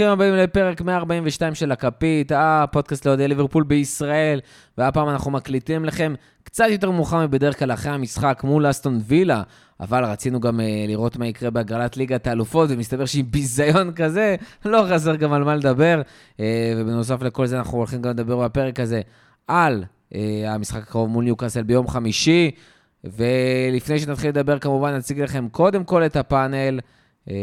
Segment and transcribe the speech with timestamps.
[0.00, 4.40] ברוכים הבאים לפרק 142 של הכפית, הפודקאסט לאוהדי ליברפול בישראל,
[4.78, 9.42] והפעם אנחנו מקליטים לכם קצת יותר מאוחר מבדרך כלל אחרי המשחק מול אסטון וילה,
[9.80, 14.86] אבל רצינו גם uh, לראות מה יקרה בהגרלת ליגת האלופות, ומסתבר שעם ביזיון כזה, לא
[14.90, 16.02] חסר גם על מה לדבר,
[16.36, 16.40] uh,
[16.76, 19.00] ובנוסף לכל זה אנחנו הולכים גם לדבר בפרק הזה
[19.48, 22.50] על uh, המשחק הקרוב מול ניוקאסל ביום חמישי,
[23.04, 26.80] ולפני שנתחיל לדבר כמובן נציג לכם קודם כל את הפאנל.
[27.28, 27.34] אה,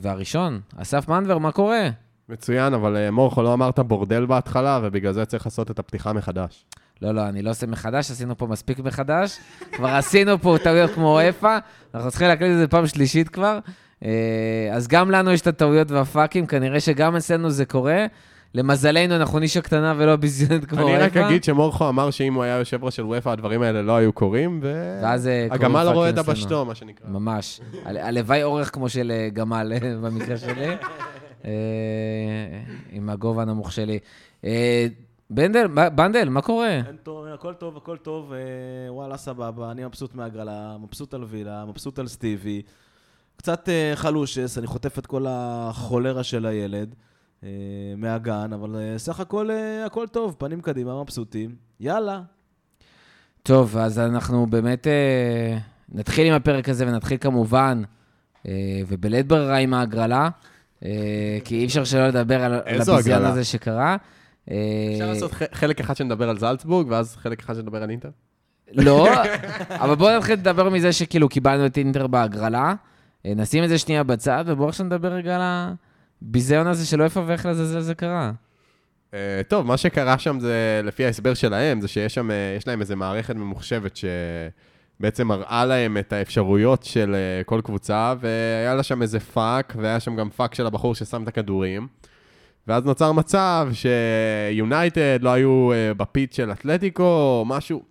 [0.00, 1.88] והראשון, אסף מנבר, מה קורה?
[2.28, 6.64] מצוין, אבל אה, מורכו לא אמרת בורדל בהתחלה, ובגלל זה צריך לעשות את הפתיחה מחדש.
[7.02, 9.38] לא, לא, אני לא עושה מחדש, עשינו פה מספיק מחדש.
[9.76, 11.58] כבר עשינו פה טעויות כמו אפה,
[11.94, 13.58] אנחנו צריכים להקליט את זה פעם שלישית כבר.
[14.04, 18.06] אה, אז גם לנו יש את הטעויות והפאקים, כנראה שגם אצלנו זה קורה.
[18.54, 20.96] למזלנו, אנחנו נישה קטנה ולא ביזיונת כמו אני.
[20.96, 24.12] רק אגיד שמורכו אמר שאם הוא היה יושב ראש של וופא, הדברים האלה לא היו
[24.12, 24.98] קורים, ו...
[25.02, 27.08] ואז אה, הגמל רואה את דבשתו, מה שנקרא.
[27.10, 27.60] ממש.
[27.84, 30.76] הל- הלוואי אורך כמו של אה, גמל אה, במקרה שלי,
[32.90, 33.98] עם הגובה הנמוך שלי.
[35.30, 36.68] בנדל, מה- בנדל, מה קורה?
[36.70, 38.32] אין טוב, הכל טוב, הכל טוב,
[38.88, 42.62] וואלה, סבבה, אני מבסוט מהגרלה, מבסוט על וילה, מבסוט על סטיבי.
[43.36, 46.94] קצת חלושס, אני חוטף את כל החולרה של הילד
[47.96, 51.54] מהגן, אבל אה, סך הכל אה, הכל טוב, פנים קדימה, מבסוטים.
[51.80, 52.20] יאללה.
[53.42, 55.58] טוב, אז אנחנו באמת אה,
[55.92, 57.82] נתחיל עם הפרק הזה, ונתחיל כמובן,
[58.48, 58.52] אה,
[58.88, 60.28] ובלית ברירה עם ההגרלה,
[60.84, 63.24] אה, כי אי אפשר שלא לדבר על הביזיון?
[63.24, 63.96] הזה שקרה.
[64.50, 64.56] אה,
[64.92, 68.10] אפשר לעשות חלק אחד שנדבר על זלצבורג, ואז חלק אחד שנדבר על אינטר?
[68.72, 69.08] לא,
[69.82, 72.74] אבל בואו נתחיל לדבר מזה שכאילו קיבלנו את אינטר בהגרלה.
[73.26, 75.42] אה, נשים את זה שנייה בצד, ובואו עכשיו נדבר רגע על
[76.28, 78.32] הביזיון הזה של אופה ואיך לעזאזל זה קרה.
[79.14, 82.80] אה, טוב, מה שקרה שם זה, לפי ההסבר שלהם, זה שיש שם, אה, יש להם
[82.80, 89.02] איזו מערכת ממוחשבת שבעצם מראה להם את האפשרויות של אה, כל קבוצה, והיה לה שם
[89.02, 91.88] איזה פאק, והיה שם גם פאק של הבחור ששם את הכדורים.
[92.66, 97.82] ואז נוצר מצב שיונייטד לא היו אה, בפיץ של אתלטיקו, או משהו.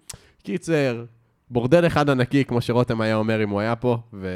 [0.43, 1.05] קיצר,
[1.49, 4.27] בורדל אחד ענקי, כמו שרותם היה אומר אם הוא היה פה, ו...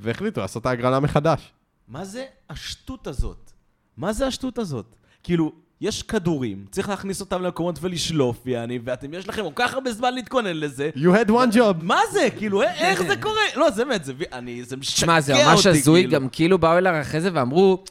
[0.00, 1.52] והחליטו לעשות את ההגרלה מחדש.
[1.90, 3.50] מה זה השטות הזאת?
[3.96, 4.96] מה זה השטות הזאת?
[5.22, 9.92] כאילו, יש כדורים, צריך להכניס אותם למקומות ולשלוף, יעני, ואתם, יש לכם כל כך הרבה
[9.92, 10.90] זמן להתכונן לזה.
[10.96, 11.82] You had one job.
[11.82, 12.28] מה זה?
[12.38, 13.40] כאילו, א- איך זה קורה?
[13.56, 14.12] לא, זה באמת, זה...
[14.32, 14.64] אני...
[14.64, 16.12] זה משגע אותי, שמע, זה ממש הזוי, כאילו.
[16.12, 17.84] גם כאילו באו אליו אחרי זה ואמרו,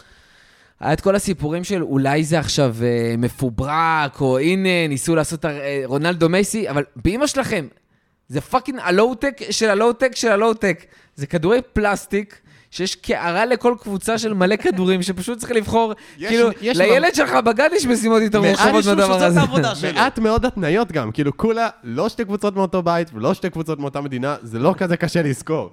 [0.80, 5.82] היה את כל הסיפורים של אולי זה עכשיו אה, מפוברק, או הנה, ניסו לעשות אה,
[5.86, 7.68] רונלדו מסי, אבל באמא שלכם,
[8.28, 10.86] זה fucking ה low-tech של הלואו-טק של הלואו-טק.
[11.16, 12.42] זה כדורי פלסטיק.
[12.72, 17.34] שיש קערה לכל קבוצה של מלא כדורים, שפשוט צריך לבחור, יש- כאילו, יש לילד שלך
[17.46, 19.40] בגן יש משימות יותר מישהו מהדבר הזה.
[19.96, 24.02] מעט מאוד התניות גם, כאילו כולה לא שתי קבוצות מאותו בית ולא שתי קבוצות מאותה
[24.02, 25.70] מדינה, זה לא כזה קשה לזכור.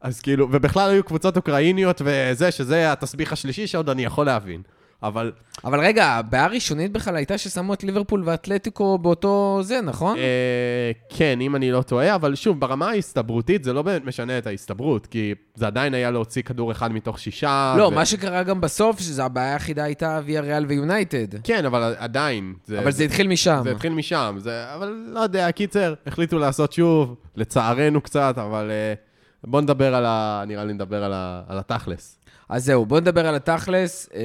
[0.00, 4.62] אז כאילו, ובכלל היו קבוצות אוקראיניות וזה, שזה התסביך השלישי שעוד אני יכול להבין.
[5.02, 5.32] אבל
[5.64, 10.18] אבל רגע, הבעיה הראשונית בכלל הייתה ששמו את ליברפול ואתלטיקו באותו זה, נכון?
[10.18, 14.46] אה, כן, אם אני לא טועה, אבל שוב, ברמה ההסתברותית זה לא באמת משנה את
[14.46, 17.74] ההסתברות, כי זה עדיין היה להוציא כדור אחד מתוך שישה.
[17.78, 21.40] לא, ו- מה שקרה גם בסוף, שזה הבעיה היחידה הייתה ויה ריאל ויונייטד.
[21.44, 22.54] כן, אבל עדיין.
[22.78, 23.60] אבל זה התחיל משם.
[23.64, 29.46] זה התחיל משם, זה, אבל לא יודע, קיצר, החליטו לעשות שוב, לצערנו קצת, אבל uh,
[29.50, 30.44] בוא נדבר על ה...
[30.46, 32.19] נראה לי נדבר על, ה, על התכלס.
[32.50, 34.08] אז זהו, בואו נדבר על התכלס.
[34.14, 34.20] אה,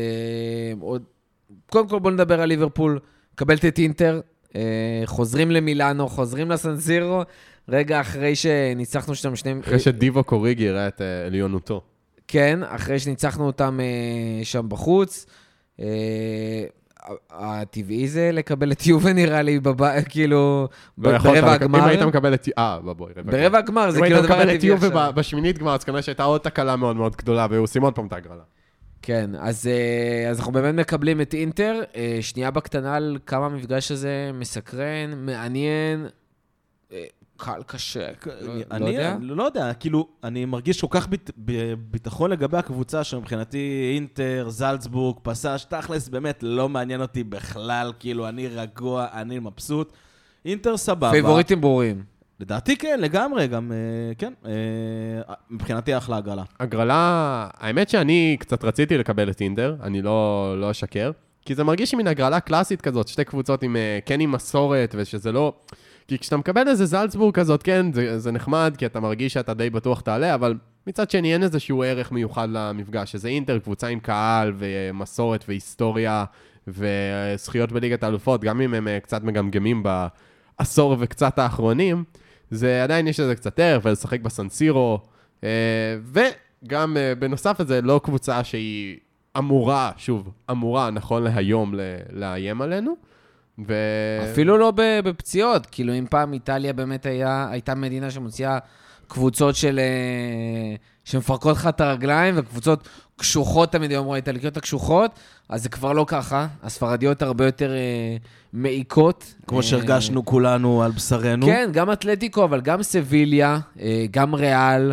[0.79, 1.03] עוד...
[1.69, 2.99] קודם כל בואו נדבר על ליברפול,
[3.33, 4.21] מקבלת את אינטר,
[4.55, 7.21] אה, חוזרים למילאנו, חוזרים לסנזירו,
[7.69, 9.53] רגע אחרי שניצחנו שם שני...
[9.59, 11.81] אחרי שדיבו קוריגי הראה את uh, עליונותו.
[12.27, 15.25] כן, אחרי שניצחנו אותם אה, שם בחוץ.
[15.79, 15.85] אה,
[17.31, 20.01] הטבעי זה לקבל את יובה נראה לי, בב...
[20.01, 21.79] כאילו, לא ברבע הגמר.
[21.79, 22.47] אם היית מקבל את...
[22.57, 25.11] אה, בואי, רבע ברבע הגמר, זה אם כאילו היית הדבר מקבל את הטבעי יובה עכשיו.
[25.13, 28.07] ב- בשמינית גמר, אז כנראה שהייתה עוד תקלה מאוד מאוד גדולה, והיו עושים עוד פעם
[28.07, 28.43] את ההגרלה.
[29.01, 31.81] כן, אז, אה, אז אנחנו באמת מקבלים את אינטר.
[31.95, 36.07] אה, שנייה בקטנה על כמה המפגש הזה מסקרן, מעניין,
[36.91, 37.03] אה,
[37.37, 38.07] קל, קשה,
[38.41, 39.17] לא, לא אני יודע.
[39.21, 45.65] לא יודע, כאילו, אני מרגיש כל כך ביט- בביטחון לגבי הקבוצה שמבחינתי אינטר, זלצבורג, פסאז',
[45.65, 49.93] תכלס, באמת לא מעניין אותי בכלל, כאילו, אני רגוע, אני מבסוט.
[50.45, 51.11] אינטר סבבה.
[51.11, 52.03] פייבוריטים ברורים.
[52.39, 53.77] לדעתי כן, לגמרי, גם, אה,
[54.17, 54.51] כן, אה,
[55.49, 56.43] מבחינתי אחלה הגרלה.
[56.59, 56.95] הגרלה,
[57.57, 61.11] האמת שאני קצת רציתי לקבל את אינטר, אני לא, לא אשקר,
[61.45, 65.31] כי זה מרגיש מין הגרלה קלאסית כזאת, שתי קבוצות עם, אה, כן עם מסורת, ושזה
[65.31, 65.53] לא...
[66.07, 69.69] כי כשאתה מקבל איזה זלצבורג כזאת, כן, זה, זה נחמד, כי אתה מרגיש שאתה די
[69.69, 70.55] בטוח תעלה, אבל
[70.87, 76.25] מצד שני אין איזשהו ערך מיוחד למפגש, שזה אינטר, קבוצה עם קהל, ומסורת, והיסטוריה,
[76.67, 79.83] וזכיות בליגת האלופות, גם אם הם אה, קצת מגמגמים
[80.59, 82.03] בעשור וקצת האחרונים,
[82.51, 84.99] זה עדיין יש לזה קצת ערך, ולשחק בסנסירו,
[85.43, 85.49] אה,
[86.03, 88.97] וגם אה, בנוסף לזה, לא קבוצה שהיא
[89.37, 91.73] אמורה, שוב, אמורה, נכון להיום,
[92.11, 92.95] לאיים עלינו.
[93.67, 93.73] ו...
[94.31, 98.57] אפילו לא ב- בפציעות, כאילו אם פעם איטליה באמת היה, הייתה מדינה שמוציאה
[99.07, 99.79] קבוצות של...
[99.79, 102.87] אה, שמפרקות לך את הרגליים, וקבוצות
[103.17, 105.11] קשוחות תמיד היו אמרו, האיטלקיות הקשוחות,
[105.49, 106.47] אז זה כבר לא ככה.
[106.63, 108.17] הספרדיות הרבה יותר אה,
[108.53, 109.33] מעיקות.
[109.47, 111.45] כמו אה, שהרגשנו כולנו על בשרנו.
[111.45, 114.91] כן, גם אתלטיקו, אבל גם סביליה, אה, גם ריאל,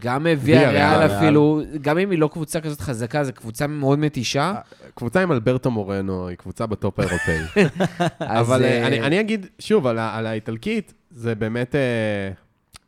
[0.00, 1.18] גם אה, ויה ויה ריאל.
[1.18, 4.54] אפילו, גם אם היא לא קבוצה כזאת חזקה, זו קבוצה מאוד מתישה.
[4.94, 7.64] קבוצה עם אלברטו מורנו, היא קבוצה בטופ האירופאי.
[8.40, 12.30] אבל אה, אה, אני, אני אגיד, שוב, על, האיטלקית, זה באמת, אה,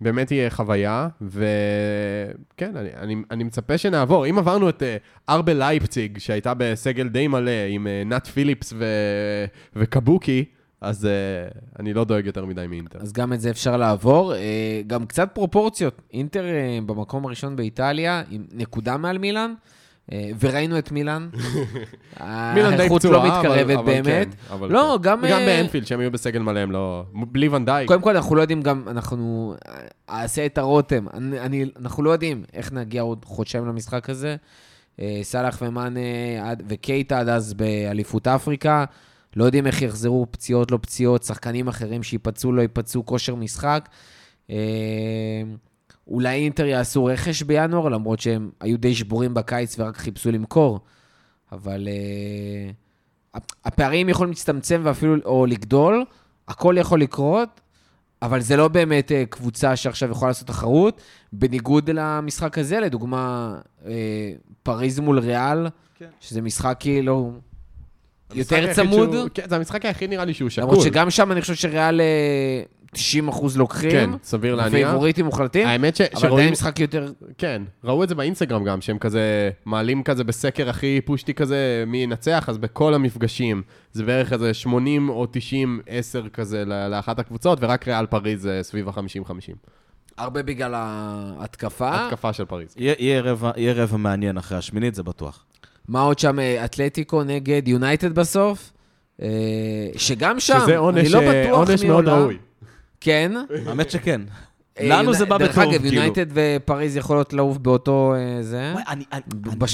[0.00, 4.26] באמת יהיה חוויה, וכן, אני, אני, אני מצפה שנעבור.
[4.26, 4.96] אם עברנו את אה,
[5.28, 8.84] ארבל לייפציג, שהייתה בסגל די מלא, עם אה, נאט פיליפס ו,
[9.76, 10.44] וקבוקי,
[10.84, 11.10] אז אה,
[11.80, 12.98] אני לא דואג יותר מדי מאינטר.
[13.02, 14.34] אז גם את זה אפשר לעבור.
[14.34, 14.40] אה,
[14.86, 16.02] גם קצת פרופורציות.
[16.12, 19.54] אינטר אה, במקום הראשון באיטליה, עם נקודה מעל מילאן,
[20.12, 21.28] אה, וראינו את מילאן.
[22.54, 24.04] מילאן די האיכות לא פצועה, אבל- מתקרבת אבל באמת.
[24.28, 25.02] כן, אבל לא, כן.
[25.02, 27.04] גם, וגם אה, באנפילד, שהם היו בסגל מלא, הם לא...
[27.12, 27.88] בלי ונדייק.
[27.88, 29.54] קודם כל, אנחנו לא יודעים גם, אנחנו...
[30.10, 31.06] אעשה את הרותם.
[31.14, 34.36] אני, אני, אנחנו לא יודעים איך נגיע עוד חודשיים למשחק הזה.
[35.22, 36.00] סאלח ומאנה
[36.68, 38.84] וקייטה עד אז באליפות אפריקה.
[39.36, 43.88] לא יודעים איך יחזרו פציעות, לא פציעות, שחקנים אחרים שיפצעו, לא יפצעו, כושר משחק.
[44.50, 44.56] אה,
[46.06, 50.80] אולי אינטר יעשו רכש בינואר, למרות שהם היו די שבורים בקיץ ורק חיפשו למכור.
[51.52, 56.04] אבל אה, הפערים יכולים להצטמצם ואפילו, או לגדול,
[56.48, 57.60] הכל יכול לקרות,
[58.22, 61.02] אבל זה לא באמת אה, קבוצה שעכשיו יכולה לעשות תחרות.
[61.32, 64.32] בניגוד למשחק הזה, לדוגמה, אה,
[64.62, 66.08] פריז מול ריאל, כן.
[66.20, 67.53] שזה משחק כאילו המשחק
[68.34, 70.64] יותר צמוד, שהוא- כן, זה המשחק היחיד נראה לי שהוא שקול.
[70.64, 72.62] למרות שגם שם אני חושב שריאל אה,
[72.92, 73.90] 90 אחוז לוקחים.
[73.90, 74.72] כן, סביר להניח.
[74.72, 76.00] פייבוריטים מוחלטים, האמת ש...
[76.00, 77.12] אבל שרואים- עדיין משחק יותר...
[77.38, 81.98] כן, ראו את זה באינסטגרם גם, שהם כזה מעלים כזה בסקר הכי פושטי כזה, מי
[81.98, 83.62] ינצח, אז בכל המפגשים
[83.92, 88.88] זה בערך איזה 80 או 90, 10 כזה לאחת הקבוצות, ורק ריאל פריז זה סביב
[88.88, 89.54] ה-50-50.
[90.18, 92.06] הרבה בגלל ההתקפה.
[92.06, 92.74] התקפה של פריז.
[92.76, 95.44] יהיה- יהיה רבע- יהיה רבע מעניין אחרי השמינית, זה בטוח.
[95.88, 96.38] מה עוד שם?
[96.38, 98.72] אה, אתלטיקו נגד יונייטד בסוף?
[99.22, 99.28] אה,
[99.96, 102.08] שגם שם, שזה עונש, אני לא אה, בטוח עונש מאוד.
[102.08, 102.38] ראוי.
[103.00, 103.32] כן.
[103.66, 104.20] האמת שכן.
[104.80, 105.94] לנו זה בא דרך בטוב, אגב, כאילו.
[105.96, 108.74] יונייטד ופריז יכולות לעוף באותו זה.
[108.88, 109.04] אני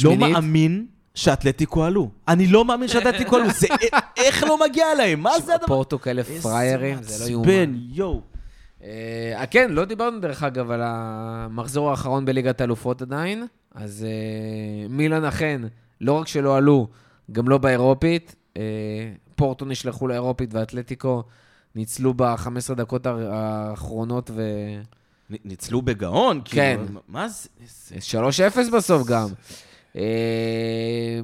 [0.05, 0.17] לא?
[0.17, 2.11] מאמין שאתלטיקו עלו.
[2.29, 3.51] אני לא מאמין שאתלטיקו עלו.
[3.51, 3.67] זה-
[4.25, 5.21] איך לא מגיע להם?
[5.21, 5.67] מה זה הדבר?
[5.67, 7.75] פורטו כאלה פריירים, זה לא יאומן.
[7.93, 8.21] יואו.
[8.85, 14.07] אה, כן, לא דיברנו דרך אגב על המחזור האחרון בליגת האלופות עדיין, אז
[14.91, 15.61] מילאן אכן,
[16.00, 16.88] לא רק שלא עלו,
[17.32, 18.35] גם לא באירופית.
[18.56, 18.62] אה,
[19.35, 21.23] פורטו נשלחו לאירופית ואתלטיקו
[21.75, 24.43] ניצלו ב-15 דקות האחרונות ו...
[25.44, 26.81] ניצלו בגאון, כן.
[26.87, 27.49] כאילו, מה זה?
[27.62, 28.19] איזה-
[28.69, 29.26] 3-0 בסוף גם.
[29.97, 30.02] אה,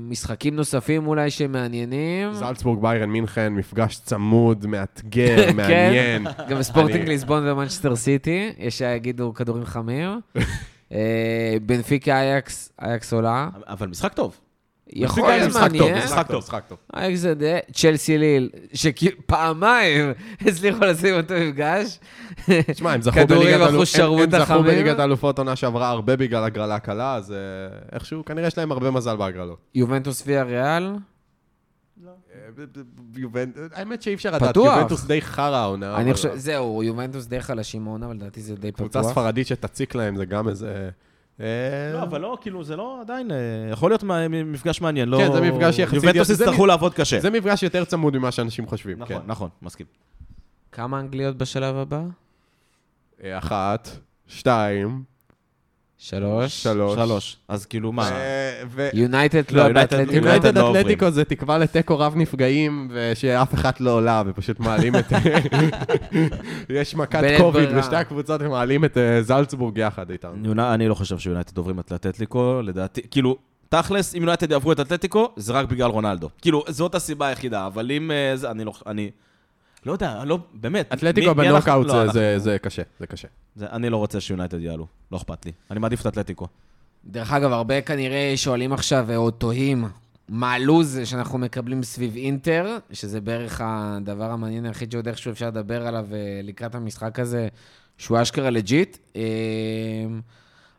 [0.00, 2.32] משחקים נוספים אולי שמעניינים.
[2.34, 5.56] זלצבורג ביירן מינכן, מפגש צמוד, מאתגר, כן.
[5.56, 6.26] מעניין.
[6.48, 10.20] גם ספורטינג אני- ליסבון ומנצ'סטר סיטי, יש שיגידו כדורים חמים.
[10.92, 13.48] אה, בנפיקה אייקס, אייקס עולה.
[13.66, 14.36] אבל משחק טוב.
[14.92, 15.98] יכול להיות זה משחק טוב, מעניין.
[16.00, 16.38] זה משחק טוב.
[16.38, 16.78] משחק טוב.
[16.96, 20.12] אייקס זה די, צ'לסי ליל, שפעמיים
[20.46, 21.98] הצליחו לשים אותו מפגש.
[22.66, 23.20] תשמע, הם זכו
[24.62, 27.36] בליגת האלופות עונה שעברה הרבה בגלל הגרלה קלה, אז אה,
[27.92, 29.58] איכשהו, כנראה יש להם הרבה מזל בהגרלות.
[29.74, 30.92] יובנטוס ויה ריאל,
[33.16, 34.56] יובנט- האמת שאי אפשר לדעת.
[34.56, 36.12] יובנטוס די חרא העונה.
[36.12, 39.12] חושב, זהו, יובנטוס די חלשים מעונה, אבל לדעתי זה די קבוצה פתוח.
[39.12, 40.90] ספרדית שתציק להם זה גם איזה...
[41.40, 41.46] אה,
[41.92, 43.36] לא, אבל לא, כאילו, זה לא עדיין, אה,
[43.72, 45.18] יכול להיות מפגש מעניין, לא...
[45.18, 47.20] כן, זה מפגש יחסית- יובנטוס יצטרכו לעבוד קשה.
[47.20, 49.02] זה מפגש יותר צמוד ממה שאנשים חושבים, כן.
[49.14, 49.86] נכון, נכון, מסכים.
[50.72, 52.02] כמה אנגליות בשלב הבא?
[53.24, 53.88] אה, אחת,
[54.26, 55.02] שתיים,
[55.98, 56.62] שלוש.
[56.62, 56.94] שלוש.
[56.94, 57.36] שלוש.
[57.48, 58.10] אז כאילו, מה?
[58.10, 58.62] אה,
[58.92, 60.12] יונייטד לא, לא יונייטד- באתלטיקו.
[60.16, 60.70] יונייטד לא.
[60.70, 65.04] אתלטיקו זה תקווה לתיקו רב נפגעים, ושאף אחת לא עולה, ופשוט מעלים את...
[66.68, 67.68] יש מכת קוביד.
[67.74, 70.28] בשתי הקבוצות, הם מעלים את אה, זלצבורג יחד איתם.
[70.44, 73.36] יונה- אני לא חושב שיונייטד עוברים את אתלטיקו, לדעתי, כאילו,
[73.68, 76.28] תכלס, אם יונייטד יעברו את אתלטיקו, זה רק בגלל רונלדו.
[76.42, 79.10] כאילו, זאת הסיבה היחידה, אבל אם אה, אני לא, אני...
[79.86, 80.92] לא יודע, לא, באמת.
[80.92, 83.28] אתלטיקו בנוקאוט לא, זה- אנחנו- זה- זה קשה, זה קשה.
[83.56, 85.52] זה- אני לא רוצה שיונייטד יעלו, לא אכפת לי.
[85.70, 86.46] אני מעדיף את אתלטיקו.
[87.04, 89.84] דרך אגב, הרבה כנראה שואלים עכשיו או תוהים
[90.28, 95.86] מה הלו"ז שאנחנו מקבלים סביב אינטר, שזה בערך הדבר המעניין היחיד שעוד איכשהו אפשר לדבר
[95.86, 97.48] עליו אה, לקראת המשחק הזה,
[97.98, 98.98] שהוא אשכרה legit.
[99.16, 99.22] אה,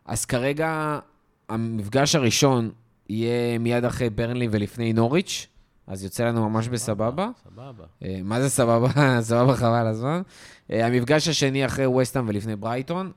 [0.05, 0.99] אז כרגע
[1.49, 2.69] המפגש הראשון
[3.09, 5.47] יהיה מיד אחרי ברנלי ולפני נוריץ',
[5.87, 7.29] אז יוצא לנו ממש בסבבה.
[7.43, 7.83] סבבה.
[8.03, 8.89] אה, מה זה סבבה?
[9.21, 10.21] סבבה חבל הזמן.
[10.71, 13.11] אה, המפגש השני אחרי וסטהאם ולפני ברייטון.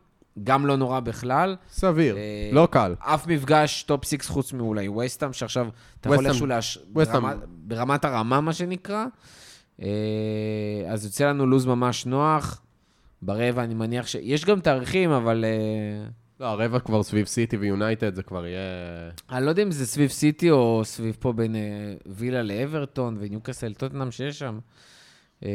[0.44, 1.56] גם לא נורא בכלל.
[1.70, 2.94] סביר, אה, לא קל.
[2.98, 5.68] אף מפגש top six חוץ מאולי ווסטהאם, שעכשיו
[6.00, 6.78] אתה יכול איכשהו להש...
[7.48, 9.06] ברמת הרמה, מה שנקרא.
[10.88, 12.62] אז יוצא לנו לוז ממש נוח.
[13.22, 14.14] ברבע, אני מניח ש...
[14.20, 15.44] יש גם תאריכים, אבל...
[16.40, 18.60] לא, הרבע כבר סביב סיטי ויונייטד, זה כבר יהיה...
[19.30, 21.60] אני לא יודע אם זה סביב סיטי או סביב פה בין אה,
[22.06, 24.58] וילה לאברטון וניוקאסל, טוטנאם שיש שם.
[25.44, 25.50] אה,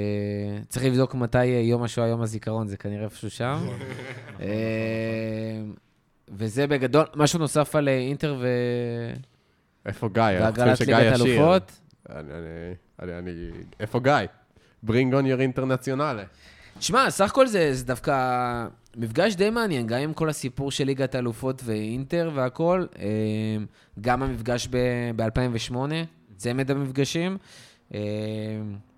[0.70, 3.68] צריך לבדוק מתי יום השואה, יום הזיכרון, זה כנראה איפשהו שם.
[4.42, 4.48] אה,
[6.30, 8.48] וזה בגדול, משהו נוסף על אינטר ו...
[9.86, 10.24] איפה גיא?
[10.24, 11.26] אנחנו צריכים והגרלת שגיא ליגת ישיר.
[11.26, 11.72] אלופות.
[12.10, 13.50] אני, אני, אני, אני...
[13.80, 14.14] איפה גיא?
[14.86, 16.26] Bring on your internationale.
[16.80, 18.14] שמע, סך הכל זה, זה דווקא
[18.98, 23.06] מפגש די מעניין, גם עם כל הסיפור של ליגת האלופות ואינטר והכל, אה,
[24.02, 24.68] גם המפגש
[25.16, 25.76] ב-2008,
[26.38, 27.38] צמד המפגשים.
[27.94, 28.00] אה,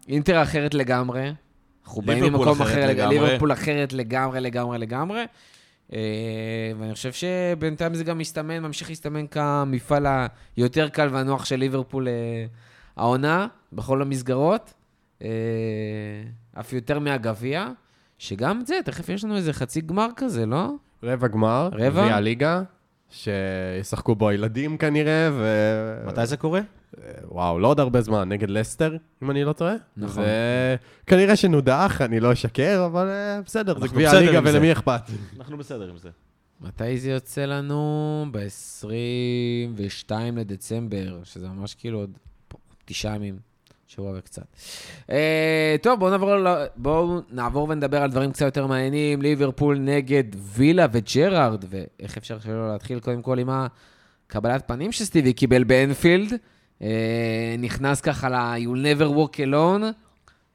[0.07, 1.31] אינטר אחרת לגמרי,
[1.85, 3.19] אנחנו באים ממקום אחר, לגמרי.
[3.19, 5.25] ליברפול אחרת לגמרי, לגמרי, לגמרי.
[5.93, 5.99] אה,
[6.79, 10.07] ואני חושב שבינתיים זה גם מסתמן, ממשיך להסתמן כמפעל
[10.57, 12.07] היותר קל והנוח של ליברפול
[12.97, 14.73] העונה, בכל המסגרות.
[16.59, 17.67] אף יותר מהגביע,
[18.17, 20.69] שגם זה, תכף יש לנו איזה חצי גמר כזה, לא?
[21.03, 21.89] רבע גמר, רבע?
[21.89, 22.61] גביע הליגה,
[23.09, 26.07] שישחקו בו ילדים כנראה, ו...
[26.07, 26.61] מתי זה קורה?
[27.23, 29.75] וואו, לא עוד הרבה זמן, נגד לסטר, אם אני לא טועה.
[29.97, 30.23] נכון.
[31.03, 34.53] וכנראה שנודח, אני לא אשקר, אבל אה, בסדר, זה גביע הליגה זה.
[34.53, 35.01] ולמי אכפת?
[35.37, 36.09] אנחנו בסדר עם זה.
[36.61, 38.25] מתי זה יוצא לנו?
[38.31, 42.17] ב-22 לדצמבר, שזה ממש כאילו עוד
[42.85, 43.39] תשעה ימים,
[43.87, 44.43] שבוע וקצת.
[45.11, 49.21] אה, טוב, בואו נעבור, ל- בואו נעבור ונדבר על דברים קצת יותר מעניינים.
[49.21, 55.63] ליברפול נגד וילה וג'רארד, ואיך אפשר שלא להתחיל קודם כל עם הקבלת פנים שסטיבי קיבל
[55.63, 56.33] באנפילד.
[56.81, 56.87] אה,
[57.59, 59.83] נכנס ככה ל-You'll never walk alone.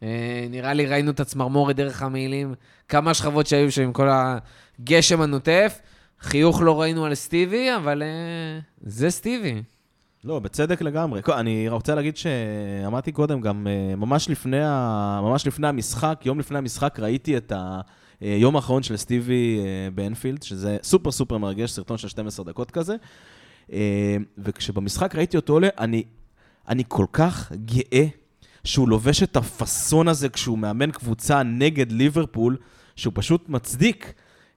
[0.02, 2.54] אה, נראה לי ראינו את הצמרמורת דרך המעילים,
[2.88, 5.80] כמה שכבות שהיו שם עם כל הגשם הנוטף.
[6.20, 8.08] חיוך לא ראינו על סטיבי, אבל אה,
[8.82, 9.62] זה סטיבי.
[10.24, 11.20] לא, בצדק לגמרי.
[11.28, 15.20] אני רוצה להגיד שאמרתי קודם, גם אה, ממש לפני, ה...
[15.22, 17.52] ממש לפני המשחק, יום לפני המשחק, ראיתי את
[18.20, 22.96] היום האחרון של סטיבי אה, באנפילד, שזה סופר סופר מרגש, סרטון של 12 דקות כזה.
[23.72, 26.02] אה, וכשבמשחק ראיתי אותו עולה, אני,
[26.68, 28.06] אני כל כך גאה
[28.64, 32.56] שהוא לובש את הפאסון הזה כשהוא מאמן קבוצה נגד ליברפול,
[32.96, 34.12] שהוא פשוט מצדיק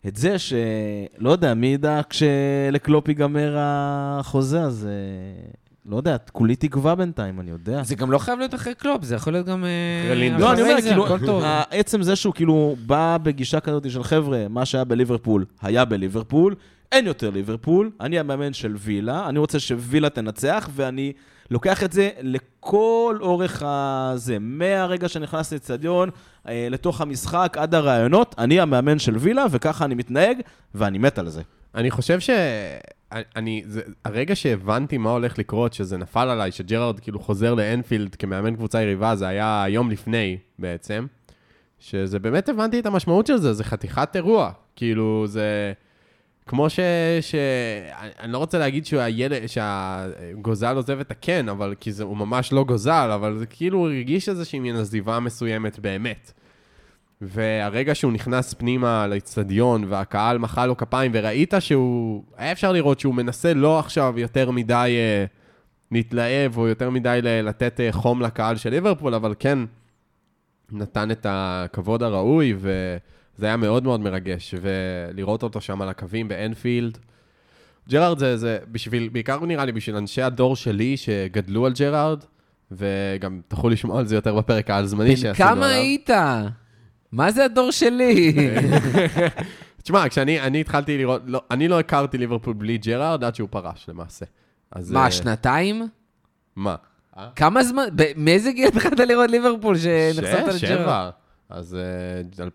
[0.07, 5.51] את זה שלא יודע, מי ידע כשלקלופ ייגמר החוזה, אז אה,
[5.85, 7.83] לא יודע, כולי תקווה בינתיים, אני יודע.
[7.83, 9.65] זה גם לא חייב להיות אחרי קלופ, זה יכול להיות גם...
[9.65, 10.39] אה.
[10.39, 11.41] לא, אני אומר, כאילו.
[11.71, 16.55] עצם זה שהוא כאילו בא בגישה כזאת של חבר'ה, מה שהיה בליברפול, היה בליברפול,
[16.91, 21.13] אין יותר ליברפול, אני המאמן של וילה, אני רוצה שווילה תנצח, ואני
[21.51, 26.09] לוקח את זה לכל אורך הזה, מהרגע שנכנס לאצטדיון,
[26.47, 30.37] אה, לתוך המשחק, עד הרעיונות, אני המאמן של וילה, וככה אני מתנהג,
[30.75, 31.41] ואני מת על זה.
[31.75, 32.29] אני חושב ש...
[33.11, 38.55] אני, זה, הרגע שהבנתי מה הולך לקרות, שזה נפל עליי, שג'רארד כאילו חוזר לאנפילד כמאמן
[38.55, 41.05] קבוצה יריבה, זה היה יום לפני בעצם,
[41.79, 44.51] שזה באמת הבנתי את המשמעות של זה, זה חתיכת אירוע.
[44.75, 45.73] כאילו, זה...
[46.45, 46.79] כמו ש...
[47.21, 47.35] ש...
[48.19, 52.53] אני, לא רוצה להגיד שהוא הילד, שהגוזל עוזב את הקן, אבל כי זה, הוא ממש
[52.53, 56.31] לא גוזל, אבל זה כאילו הוא הרגיש איזושהי מין עזיבה מסוימת באמת.
[57.21, 63.15] והרגע שהוא נכנס פנימה לאצטדיון והקהל מחא לו כפיים וראית שהוא, היה אפשר לראות שהוא
[63.15, 65.25] מנסה לא עכשיו יותר מדי אה,
[65.91, 69.59] להתלהב או יותר מדי ל- לתת אה, חום לקהל של ליברפול, אבל כן
[70.71, 72.55] נתן את הכבוד הראוי
[73.37, 74.55] וזה היה מאוד מאוד מרגש.
[74.61, 76.97] ולראות אותו שם על הקווים באנפילד.
[77.89, 82.23] ג'רארד זה, זה בשביל, בעיקר נראה לי בשביל אנשי הדור שלי שגדלו על ג'רארד,
[82.71, 85.63] וגם תוכלו לשמוע על זה יותר בפרק העל-זמני בן שעשינו עליו.
[85.63, 86.09] כמה היית?
[87.11, 88.33] מה זה הדור שלי?
[89.83, 93.85] תשמע, כשאני אני התחלתי לראות, לא, אני לא הכרתי ליברפול בלי ג'רארד עד שהוא פרש
[93.89, 94.25] למעשה.
[94.71, 95.87] אז, מה, אה, שנתיים?
[96.55, 96.75] מה?
[97.35, 97.83] כמה זמן?
[98.15, 100.83] מאיזה גיל התחלת לראות ליברפול שנחשפת שש, לג'רארד?
[100.83, 101.09] שבע.
[101.49, 101.77] אז
[102.39, 102.47] אה,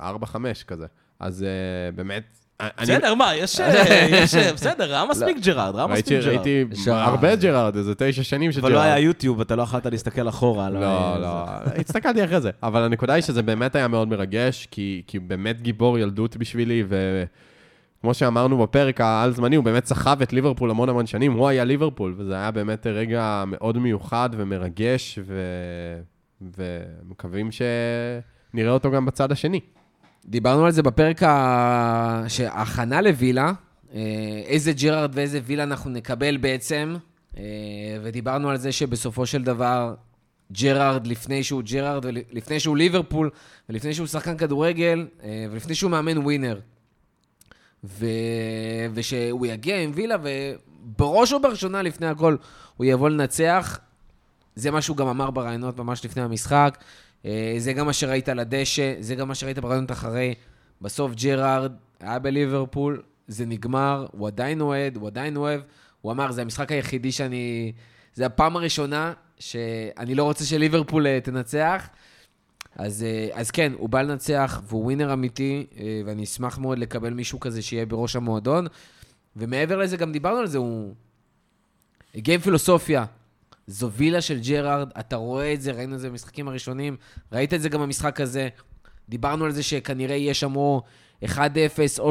[0.00, 0.86] 2004-2005 כזה.
[1.20, 1.48] אז אה,
[1.94, 2.22] באמת...
[2.60, 3.60] אני- בסדר, מה, יש...
[3.60, 6.46] אה, יש, אה, בסדר, ראה מספיק ג'רארד, ראה ראיתי, מספיק ג'רארד.
[6.46, 8.84] ראיתי הרבה ג'רארד, איזה תשע שנים של אבל ג'רארד.
[8.84, 10.70] לא היה יוטיוב, אתה לא יכולת להסתכל אחורה.
[10.70, 10.78] לא,
[11.14, 11.44] ה- לא,
[11.80, 12.50] הסתכלתי אחרי זה.
[12.62, 16.84] אבל הנקודה היא שזה באמת היה מאוד מרגש, כי, כי הוא באמת גיבור ילדות בשבילי,
[17.98, 22.14] וכמו שאמרנו בפרק העל-זמני, הוא באמת סחב את ליברפול המון המון שנים, הוא היה ליברפול,
[22.18, 25.34] וזה היה באמת רגע מאוד מיוחד ומרגש, ו...
[26.40, 29.60] ומקווים שנראה אותו גם בצד השני.
[30.26, 33.52] דיברנו על זה בפרק ה- שההכנה לווילה,
[33.94, 34.00] אה,
[34.46, 36.96] איזה ג'רארד ואיזה וילה אנחנו נקבל בעצם,
[37.36, 37.42] אה,
[38.02, 39.94] ודיברנו על זה שבסופו של דבר,
[40.52, 43.30] ג'רארד, לפני שהוא ג'רארד, ולפני שהוא ליברפול,
[43.68, 46.60] ולפני שהוא שחקן כדורגל, אה, ולפני שהוא מאמן ווינר.
[47.84, 48.06] ו...
[48.94, 52.36] ושהוא יגיע עם וילה, ובראש ובראשונה, לפני הכל,
[52.76, 53.78] הוא יבוא לנצח.
[54.58, 56.78] זה מה שהוא גם אמר בראיונות ממש לפני המשחק.
[57.24, 60.34] אה, זה גם מה שראית על הדשא, זה גם מה שראית בראיונות אחרי.
[60.82, 65.60] בסוף ג'רארד היה בליברפול, זה נגמר, הוא עדיין אוהד, הוא עדיין אוהב.
[66.00, 67.72] הוא אמר, זה המשחק היחידי שאני...
[68.14, 71.88] זה הפעם הראשונה שאני לא רוצה שליברפול אה, תנצח.
[72.76, 75.66] אז, אה, אז כן, הוא בא לנצח, והוא ווינר אמיתי,
[76.06, 78.66] ואני אשמח מאוד לקבל מישהו כזה שיהיה בראש המועדון.
[79.36, 80.94] ומעבר לזה, גם דיברנו על זה, הוא
[82.14, 83.04] הגיע עם פילוסופיה.
[83.68, 86.96] זו וילה של ג'רארד, אתה רואה את זה, ראינו את זה במשחקים הראשונים,
[87.32, 88.48] ראית את זה גם במשחק הזה.
[89.08, 90.82] דיברנו על זה שכנראה יהיה שם או
[91.24, 91.28] 1-0
[91.98, 92.10] או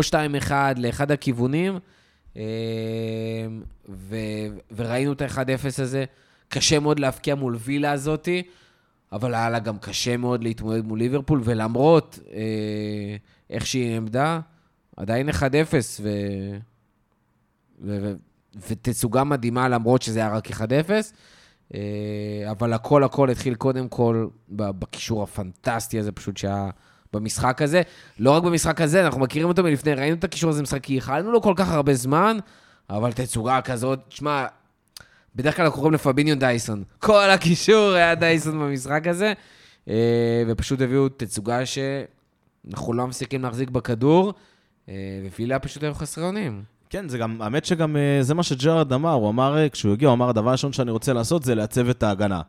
[0.49, 1.79] 2-1 לאחד הכיוונים,
[2.37, 2.41] אה,
[3.89, 6.05] ו- וראינו את ה-1-0 הזה.
[6.49, 8.43] קשה מאוד להבקיע מול וילה הזאתי,
[9.11, 13.15] אבל היה לה גם קשה מאוד להתמודד מול ליברפול, ולמרות אה,
[13.49, 14.39] איך שהיא עמדה,
[14.97, 15.33] עדיין 1-0,
[16.01, 16.09] ו...
[17.81, 18.13] ו- ו-
[18.69, 20.61] ותצוגה מדהימה למרות שזה היה רק 1-0.
[21.73, 21.79] אה,
[22.51, 26.69] אבל הכל הכל התחיל קודם כל בקישור הפנטסטי הזה פשוט שהיה
[27.13, 27.81] במשחק הזה.
[28.19, 31.31] לא רק במשחק הזה, אנחנו מכירים אותו מלפני, ראינו את הקישור הזה משחק, כי ייחלנו
[31.31, 32.37] לו כל כך הרבה זמן,
[32.89, 34.45] אבל תצוגה כזאת, שמע,
[35.35, 36.83] בדרך כלל קוראים לפביניו דייסון.
[36.99, 39.33] כל הקישור היה דייסון במשחק הזה,
[39.89, 44.33] אה, ופשוט הביאו תצוגה שאנחנו לא מפסיקים להחזיק בכדור,
[44.89, 44.93] אה,
[45.35, 46.63] ווילה פשוט היו חסרי אונים.
[46.89, 50.13] כן, זה גם, האמת שגם אה, זה מה שג'רד אמר, הוא אמר, כשהוא הגיע, הוא
[50.13, 52.41] אמר, הדבר הראשון שאני רוצה לעשות זה לעצב את ההגנה.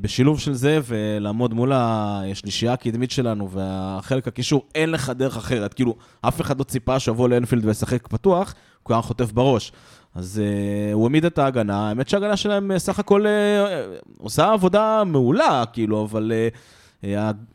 [0.00, 5.74] בשילוב של זה ולעמוד מול השלישייה הקדמית שלנו והחלק הקישור, אין לך דרך אחרת.
[5.74, 9.72] כאילו, אף אחד לא ציפה שיבוא לאנפילד וישחק פתוח, הוא היה חוטף בראש.
[10.14, 15.64] אז uh, הוא העמיד את ההגנה, האמת שההגנה שלהם סך הכל uh, עושה עבודה מעולה,
[15.72, 16.56] כאילו, אבל uh,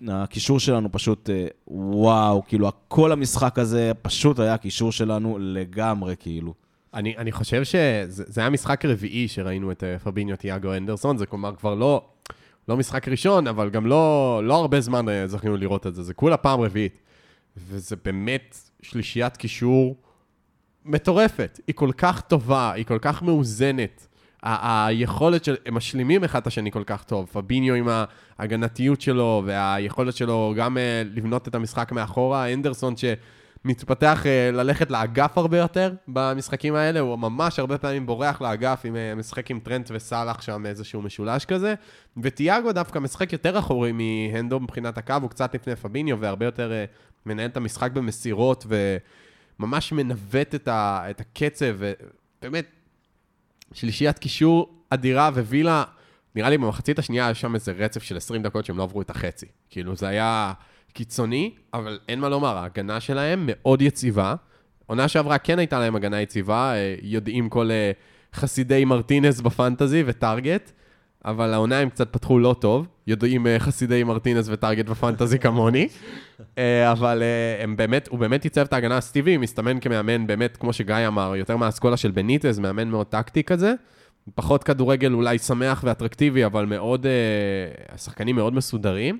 [0.08, 6.54] הקישור שלנו פשוט, uh, וואו, כאילו, כל המשחק הזה פשוט היה הקישור שלנו לגמרי, כאילו.
[6.94, 11.56] אני, אני חושב שזה היה משחק רביעי שראינו את uh, פביניו תיאגו אנדרסון, זה כלומר
[11.56, 12.06] כבר לא,
[12.68, 16.14] לא משחק ראשון, אבל גם לא, לא הרבה זמן uh, זכינו לראות את זה, זה
[16.14, 17.00] כולה פעם רביעית.
[17.58, 19.96] וזה באמת שלישיית קישור.
[20.86, 21.60] מטורפת.
[21.68, 24.08] היא כל כך טובה, היא כל כך מאוזנת.
[24.44, 25.56] ה- היכולת של...
[25.66, 27.30] הם משלימים אחד את השני כל כך טוב.
[27.34, 27.88] פביניו עם
[28.38, 30.80] ההגנתיות שלו, והיכולת שלו גם uh,
[31.16, 32.54] לבנות את המשחק מאחורה.
[32.54, 38.82] אנדרסון שמתפתח uh, ללכת לאגף הרבה יותר במשחקים האלה, הוא ממש הרבה פעמים בורח לאגף,
[38.84, 41.74] עם, uh, משחק עם טרנט וסאלח שם איזשהו משולש כזה.
[42.24, 46.90] וטיאגו דווקא משחק יותר אחורי מהנדו מבחינת הקו, הוא קצת לפני פביניו, והרבה יותר uh,
[47.26, 48.98] מנהל את המשחק במסירות, ו...
[49.60, 52.66] ממש מנווט את, ה, את הקצב, ובאמת,
[53.74, 55.84] שלישיית קישור אדירה, ווילה,
[56.36, 59.10] נראה לי במחצית השנייה היה שם איזה רצף של 20 דקות שהם לא עברו את
[59.10, 59.46] החצי.
[59.70, 60.54] כאילו, זה היה
[60.94, 64.36] קיצוני, אבל אין מה לומר, ההגנה שלהם מאוד יציבה.
[64.86, 67.92] עונה שעברה כן הייתה להם הגנה יציבה, אה, יודעים כל אה,
[68.34, 70.72] חסידי מרטינס בפנטזי וטארגט.
[71.26, 75.88] אבל העונה הם קצת פתחו לא טוב, יודעים אה, חסידי מרטינס וטארגט בפנטזי כמוני,
[76.58, 79.02] אה, אבל אה, הם באמת, הוא באמת ייצב את ההגנה.
[79.02, 83.74] סטיבי מסתמן כמאמן, באמת, כמו שגיא אמר, יותר מהאסכולה של בניטז, מאמן מאוד טקטי כזה.
[84.36, 87.06] פחות כדורגל אולי שמח ואטרקטיבי, אבל מאוד,
[87.90, 89.18] השחקנים מאוד מסודרים.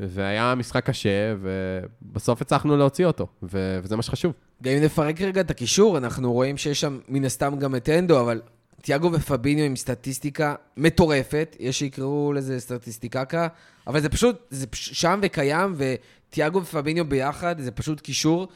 [0.00, 4.32] והיה משחק קשה, ובסוף הצלחנו להוציא אותו, וזה מה שחשוב.
[4.62, 8.20] גם אם נפרק רגע את הקישור, אנחנו רואים שיש שם מן הסתם גם את אנדו,
[8.20, 8.40] אבל
[8.84, 13.48] תיאגו ופביניו עם סטטיסטיקה מטורפת, יש שיקראו לזה סטטיסטיקקה,
[13.86, 18.48] אבל זה פשוט, זה שם וקיים, ותיאגו ופביניו ביחד, זה פשוט קישור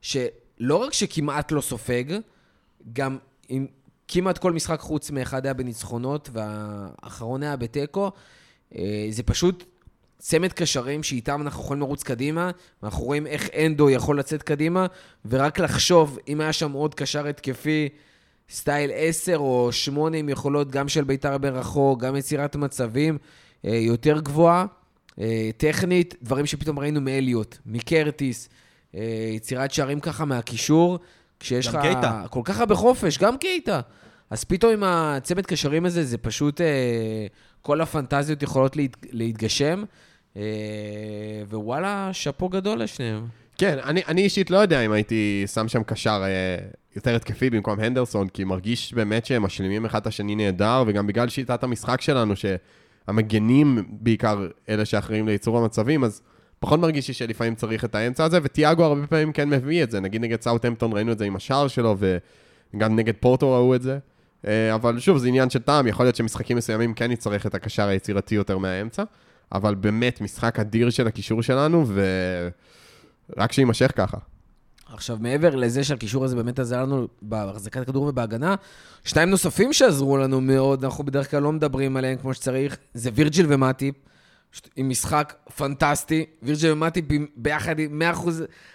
[0.00, 2.04] שלא רק שכמעט לא סופג,
[2.92, 3.18] גם
[3.48, 3.66] עם
[4.08, 8.10] כמעט כל משחק חוץ מאחד היה בניצחונות, והאחרון היה בתיקו,
[8.76, 9.64] אה, זה פשוט
[10.18, 12.50] צמד קשרים שאיתם אנחנו יכולים לרוץ קדימה,
[12.82, 14.86] ואנחנו רואים איך אנדו יכול לצאת קדימה,
[15.26, 17.88] ורק לחשוב, אם היה שם עוד קשר התקפי,
[18.50, 23.18] סטייל 10 או 8 עם יכולות גם של בית"ר ברחוק, גם יצירת מצבים
[23.64, 24.66] אה, יותר גבוהה,
[25.20, 28.48] אה, טכנית, דברים שפתאום ראינו מאליוט, מקרטיס,
[28.94, 30.98] אה, יצירת שערים ככה מהקישור,
[31.40, 32.24] כשיש לך קייטה.
[32.30, 33.80] כל כך הרבה חופש, גם קייטה.
[34.30, 36.60] אז פתאום עם הצמד קשרים הזה, זה פשוט,
[37.62, 39.84] כל הפנטזיות יכולות להת, להתגשם,
[41.50, 43.26] ווואלה, שאפו גדול לשניהם.
[43.58, 46.66] כן, אני, אני אישית לא יודע אם הייתי שם שם קשר אה,
[46.96, 51.28] יותר התקפי במקום הנדרסון, כי מרגיש באמת שהם משלימים אחד את השני נהדר, וגם בגלל
[51.28, 56.22] שיטת המשחק שלנו, שהמגנים בעיקר אלה שאחראים לייצור המצבים, אז
[56.58, 60.00] פחות מרגיש לי שלפעמים צריך את האמצע הזה, וטיאגו הרבה פעמים כן מביא את זה.
[60.00, 63.98] נגיד נגד סאוטהמפטון ראינו את זה עם השער שלו, וגם נגד פורטו ראו את זה.
[64.46, 67.88] אה, אבל שוב, זה עניין של טעם, יכול להיות שמשחקים מסוימים כן יצטרך את הקשר
[67.88, 69.02] היצירתי יותר מהאמצע,
[69.52, 72.02] אבל באמת משחק אדיר של הקישור שלנו, ו...
[73.36, 74.16] רק שיימשך ככה.
[74.92, 78.54] עכשיו, מעבר לזה שהקישור הזה באמת עזר לנו בהחזקת הכדור ובהגנה,
[79.04, 83.46] שניים נוספים שעזרו לנו מאוד, אנחנו בדרך כלל לא מדברים עליהם כמו שצריך, זה וירג'יל
[83.48, 83.94] ומטיפ,
[84.76, 86.26] עם משחק פנטסטי.
[86.42, 87.04] וירג'יל ומטיפ
[87.36, 88.28] ביחד עם 100%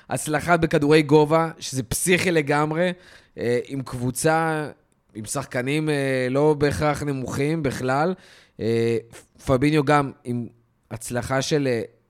[0.10, 2.94] הצלחה בכדורי גובה, שזה פסיכי לגמרי,
[3.38, 4.70] אה, עם קבוצה,
[5.16, 8.14] עם שחקנים אה, לא בהכרח נמוכים בכלל.
[8.60, 8.98] אה,
[9.46, 10.48] פביניו גם עם
[10.92, 11.68] הצלחה של...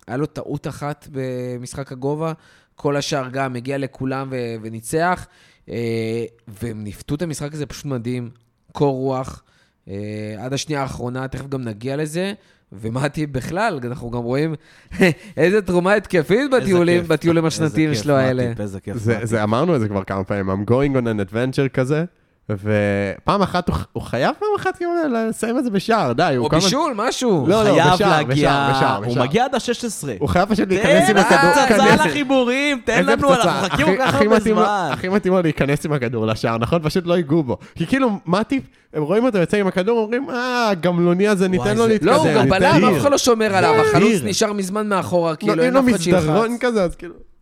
[0.07, 2.33] היה לו טעות אחת במשחק הגובה,
[2.75, 5.27] כל השאר גם הגיע לכולם ו- וניצח,
[5.69, 8.29] אה, והם ניפתו את המשחק הזה פשוט מדהים,
[8.71, 9.43] קור רוח,
[9.87, 12.33] אה, עד השנייה האחרונה, תכף גם נגיע לזה.
[12.73, 14.55] ומתי בכלל, אנחנו גם רואים
[15.37, 17.11] איזה תרומה התקפית איזה בטיולים, כיף.
[17.11, 18.53] בטיולים איזה השנתיים כיף, שלו האלה.
[18.59, 18.97] איזה כיף.
[18.97, 19.25] זה, מטיפ.
[19.25, 22.05] זה, אמרנו את זה כבר כמה פעמים, I'm going on an adventure כזה,
[22.49, 24.91] ופעם אחת הוא, הוא חייב פעם אחת כאילו
[25.29, 26.49] לסיים את זה בשער, די, או.
[26.49, 27.45] בישול, משהו.
[27.47, 29.17] לא, לא, בשער, להגיע, בשער, בשער, הוא.
[29.19, 30.07] מגיע עד ה-16.
[30.19, 31.51] הוא חייב פשוט להיכנס עם תן הכדור.
[31.51, 33.33] פצצה כנס- לחיבורים, תן לנו.
[33.33, 34.89] אנחנו מחכים כל כך הרבה זמן.
[34.91, 36.79] הכי מתאים לו להיכנס עם הכדור לשער, נכון?
[36.83, 37.57] פשוט לא ייגעו בו.
[37.75, 41.87] כי כאילו, מטיפ, הם רואים אותו יוצא עם הכדור, אומרים, אה, הגמלוני הזה, ניתן לו
[41.87, 42.09] להתקדם.
[42.09, 44.21] לא, הוא גם בלם, לו." אף אחד לא שומר עליו, החלוץ.
[44.23, 46.25] נשאר מזמן מאחורה, כאילו, נותנים אין לו אף אחד שילחץ.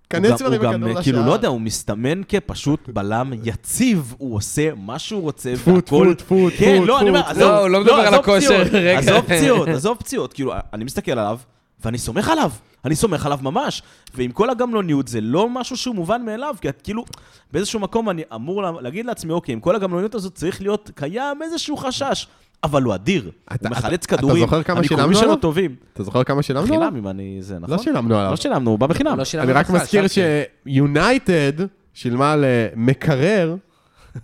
[0.09, 1.03] כנס הכדור גם, לשער.
[1.03, 6.13] כאילו, לא יודע, הוא מסתמן כפשוט בלם יציב, הוא עושה מה שהוא רוצה, טפו, והכל...
[6.17, 7.19] טפו, טפו, כן, טפו, לא, אני אומר.
[7.25, 8.97] עזוב, לא, הוא לא מדבר על הכושר, רגע.
[8.99, 11.37] עזוב פציעות, עזוב פציעות, כאילו, אני מסתכל עליו,
[11.85, 12.51] ואני סומך עליו,
[12.85, 13.81] אני סומך עליו ממש.
[14.15, 17.05] ועם כל הגמלוניות, זה לא משהו שהוא מובן מאליו, כי את כאילו,
[17.53, 21.41] באיזשהו מקום אני אמור לה- להגיד לעצמי, אוקיי, עם כל הגמלוניות הזאת צריך להיות קיים
[21.41, 22.27] איזשהו חשש.
[22.63, 25.35] אבל הוא אדיר, אתה- הוא מחלץ אתה- כדורים, אתה זוכר כמה שילמנו שלו עליו?
[25.35, 25.75] טובים.
[25.93, 26.65] אתה זוכר כמה שילמנו?
[26.73, 26.79] עליו?
[26.79, 27.37] בחינם, אם אני...
[27.41, 27.75] זה נכון?
[27.77, 28.31] לא שילמנו עליו.
[28.31, 29.17] לא שילמנו, הוא בא בחינם.
[29.17, 30.05] לא שילמנו אני רק מזכיר.
[30.07, 31.53] שיונייטד
[31.93, 33.55] שילמה למקרר,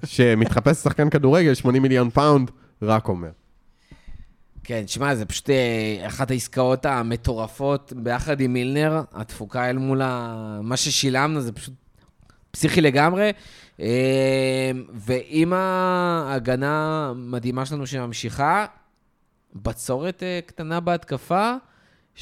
[0.04, 3.30] שמתחפש לשחקן כדורגל, 80 מיליון פאונד, רק אומר.
[4.63, 5.56] כן, שמע, זה פשוט אה,
[6.08, 11.74] אחת העסקאות המטורפות ביחד עם מילנר, התפוקה אל מול ה- מה ששילמנו, זה פשוט
[12.52, 13.32] פסיכי לגמרי.
[13.79, 18.65] אה, ועם ההגנה המדהימה שלנו שממשיכה,
[19.55, 21.53] בצורת אה, קטנה בהתקפה,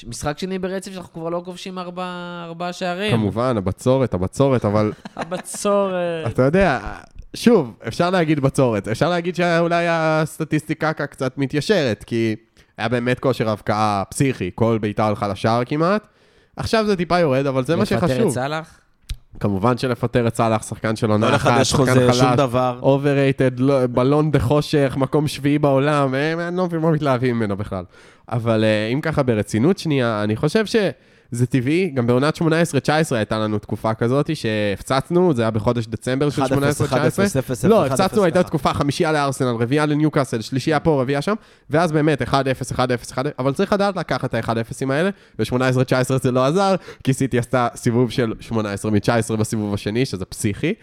[0.07, 2.05] משחק שני ברצף שאנחנו כבר לא כובשים ארבע,
[2.45, 3.11] ארבעה שערים.
[3.11, 6.27] כמובן, הבצורת, הבצורת, אבל הבצורת.
[6.27, 6.79] אתה יודע,
[7.35, 12.35] שוב, אפשר להגיד בצורת, אפשר להגיד שאולי הסטטיסטיקה קצת מתיישרת, כי
[12.77, 16.07] היה באמת כושר הבקעה פסיכי, כל בעיטה הלכה לשער כמעט.
[16.55, 18.33] עכשיו זה טיפה יורד, אבל זה מה לפטר את שחשוב.
[18.33, 18.79] סאלח?
[19.39, 22.79] כמובן שלפטר את סאלח, שחקן של עונה לא אחת, לחדש שחקן חוזה, שום חלש, דבר.
[22.81, 23.51] overrated,
[23.91, 27.83] בלון בחושך, מקום שביעי בעולם, אה, אני לא מבין מה מתלהבים ממנו בכלל.
[28.29, 30.65] אבל אה, אם ככה ברצינות שנייה, אני חושב
[31.33, 32.41] שזה טבעי, גם בעונת 18-19
[33.11, 36.49] הייתה לנו תקופה כזאת שהפצצנו, זה היה בחודש דצמבר של 1-0, 18-19.
[36.49, 36.93] 1-0,
[37.63, 38.43] 0-0, לא, 1-0, הפצצנו, הייתה.
[38.43, 41.33] תקופה חמישייה לארסנל, רביעייה לניוקאסל, שלישייה פה, רביעייה שם,
[41.69, 42.25] ואז באמת 1-0,
[42.71, 42.77] 1-0,
[43.11, 47.67] 1-0, אבל צריך לדעת לקחת את ה-1-0ים האלה, ב-18-19 זה לא עזר, כי סיטי עשתה
[47.75, 50.73] סיבוב של 18 מ-19 בסיבוב השני, שזה פסיכי.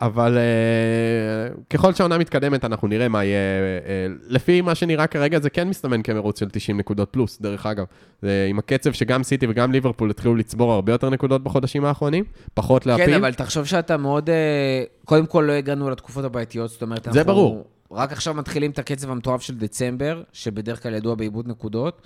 [0.00, 3.38] אבל uh, ככל שהעונה מתקדמת, אנחנו נראה מה יהיה.
[3.38, 7.84] Uh, לפי מה שנראה כרגע, זה כן מסתמן כמרוץ של 90 נקודות פלוס, דרך אגב.
[8.22, 12.86] זה עם הקצב שגם סיטי וגם ליברפול התחילו לצבור הרבה יותר נקודות בחודשים האחרונים, פחות
[12.86, 13.06] להפיל.
[13.06, 14.30] כן, אבל תחשוב שאתה מאוד...
[14.30, 17.64] אה, קודם כל, לא הגענו לתקופות הבעייתיות, זאת אומרת, זה אנחנו ברור.
[17.92, 22.02] רק עכשיו מתחילים את הקצב המטורף של דצמבר, שבדרך כלל ידוע באיבוד נקודות.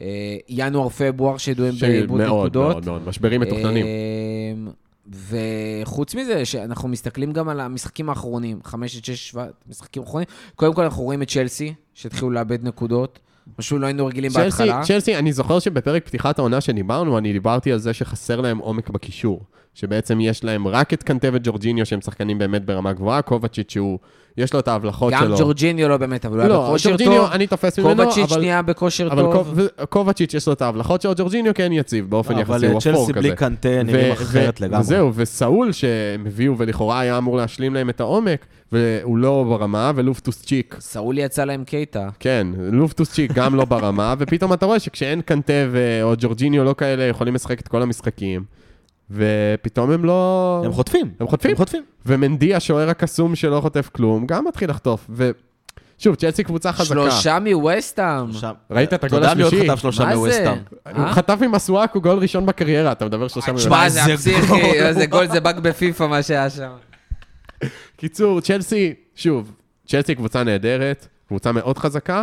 [0.00, 2.72] אה, ינואר-פברואר שידועים באיבוד מאוד, נקודות.
[2.72, 3.86] מאוד, מאוד, משברים מתוכננים.
[5.10, 10.28] וחוץ מזה, שאנחנו מסתכלים גם על המשחקים האחרונים, חמש שש, שבע משחקים אחרונים.
[10.54, 13.18] קודם כל, אנחנו רואים את צ'לסי, שהתחילו לאבד נקודות,
[13.58, 14.82] משהו לא היינו רגילים צ'לסי, בהתחלה.
[14.84, 19.40] צ'לסי, אני זוכר שבפרק פתיחת העונה שדיברנו, אני דיברתי על זה שחסר להם עומק בקישור.
[19.80, 23.98] שבעצם יש להם רק את קנטה וג'ורג'יניו שהם שחקנים באמת ברמה גבוהה, קובצ'יץ' שהוא,
[24.36, 25.36] יש לו את ההבלחות גם שלו.
[25.38, 27.30] ג'ורג'יניו לא באמת, אבל הוא היה לא, בכושר ג'ורג'יניו, טוב.
[27.32, 28.40] אני תופס ממנו, קובצ'יץ' אבל...
[28.40, 29.32] שנייה בכושר אבל טוב.
[29.32, 32.64] קוב- ו- קובצ'יץ' יש לו את ההבלחות שלו, ג'ורג'יניו כן יציב, באופן לא, יחסי, אבל
[32.64, 33.20] הוא אפור צ'לסי כזה.
[33.20, 34.80] בלי קנטה נראים ו- אחרת ו- לגמרי.
[34.80, 40.42] וזהו, וסאול שהם הביאו ולכאורה היה אמור להשלים להם את העומק, והוא לא ברמה, ולופטוס
[40.42, 42.08] צ'יק סאולי יצא להם קייטה.
[42.18, 46.74] כן, לופטוס צ'יק גם לא ברמה, ופתאום אתה רואה שכשאין קנטה ו- או ג'ורג'יניו לא
[46.78, 48.44] כאלה יכולים לשחק את כל המשחקים,
[49.10, 50.62] ופתאום הם לא...
[50.64, 51.10] הם חוטפים.
[51.20, 51.50] הם חוטפים.
[51.50, 51.82] הם חוטפים.
[52.06, 55.10] ומנדי, השוער הקסום שלא חוטף כלום, גם מתחיל לחטוף.
[55.10, 56.84] ושוב, צ'לסי קבוצה חזקה.
[56.84, 58.32] שלושה מווסטהאם.
[58.32, 58.52] שם.
[58.70, 59.70] ראית את הגול אתה יודע מי עוד השלישי?
[59.70, 60.14] חטף שלושה זה?
[60.14, 60.58] מווסטהאם?
[60.96, 61.12] הוא אה?
[61.12, 63.88] חטף עם הסוואקו גול ראשון בקריירה, אתה מדבר שלושה תשמע, מיליון.
[63.88, 64.72] זה הפסיכי.
[64.72, 66.70] איזה גול, זה באג בפיפא מה שהיה שם.
[67.96, 69.52] קיצור, צ'לסי, שוב,
[69.86, 72.22] צ'לסי קבוצה נהדרת, קבוצה מאוד חזקה,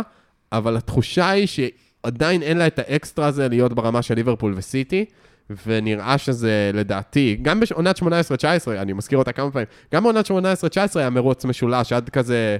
[0.52, 5.04] אבל התחושה היא שעדיין אין לה את האקסטרה הזה להיות ברמה של ליברפול וסיטי,
[5.66, 8.02] ונראה שזה לדעתי, גם בעונת 18-19,
[8.68, 10.30] אני מזכיר אותה כמה פעמים, גם בעונת 18-19
[10.94, 12.56] היה מרוץ משולש, עד כזה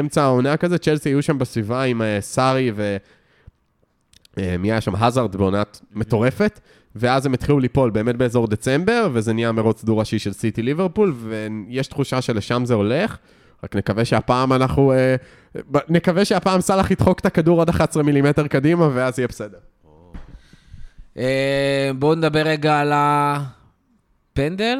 [0.00, 2.96] אמצע העונה כזה, צ'לסי היו שם בסביבה עם אה, סארי ו...
[4.38, 4.94] אה, מי היה שם?
[4.94, 6.60] הזארד בעונת מטורפת,
[6.96, 11.86] ואז הם התחילו ליפול באמת באזור דצמבר, וזה נהיה מרוץ דו-ראשי של סיטי ליברפול, ויש
[11.86, 13.18] תחושה שלשם זה הולך.
[13.64, 14.92] רק נקווה שהפעם אנחנו...
[14.92, 15.16] אה,
[15.88, 19.58] נקווה שהפעם סאלח ידחוק את הכדור עוד 11 מילימטר קדימה, ואז יהיה בסדר.
[21.16, 22.92] אה, בואו נדבר רגע על
[24.32, 24.78] הפנדל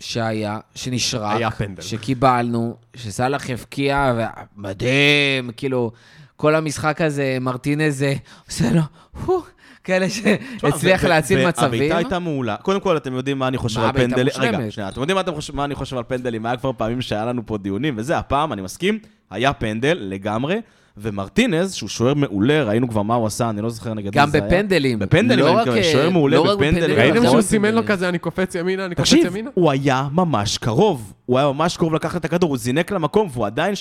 [0.00, 1.36] שהיה, שנשרק.
[1.36, 1.82] היה פנדל.
[1.82, 4.14] שקיבלנו, שסאלח הבקיע,
[4.56, 5.92] ומדהים, כאילו,
[6.36, 8.14] כל המשחק הזה, מרטינז אה,
[8.46, 8.82] עושה לו,
[9.24, 9.42] הו,
[9.84, 11.70] כאלה שהצליח להציל מצבים.
[11.70, 12.56] והבעיטה הייתה מעולה.
[12.56, 14.34] קודם כל, אתם יודעים מה אני חושב על הבעיטה פנדלים.
[14.38, 15.18] רגע, שנייה, אתם יודעים
[15.54, 16.46] מה אני חושב על פנדלים?
[16.46, 18.98] היה כבר פעמים שהיה לנו פה דיונים, וזה, הפעם, אני מסכים,
[19.32, 20.60] היה פנדל לגמרי,
[20.96, 24.30] ומרטינז, שהוא שוער מעולה, ראינו כבר מה הוא עשה, אני לא זוכר נגד גם מי
[24.30, 24.46] זה היה.
[24.46, 24.98] בפנדלים.
[24.98, 26.74] בפנדלים, לא אני מתכוון, אה, שוער מעולה לא בפנדלים.
[26.74, 27.82] בפנדלים, ראיתם גם שהוא סימן לו.
[27.86, 29.50] כזה, אני קופץ ימינה, אני קופץ תקשיב, ימינה?
[29.54, 31.12] הוא היה ממש קרוב.
[31.26, 33.74] הוא היה ממש קרוב לקחת את הכדור, הוא זינק למקום, והוא עדיין,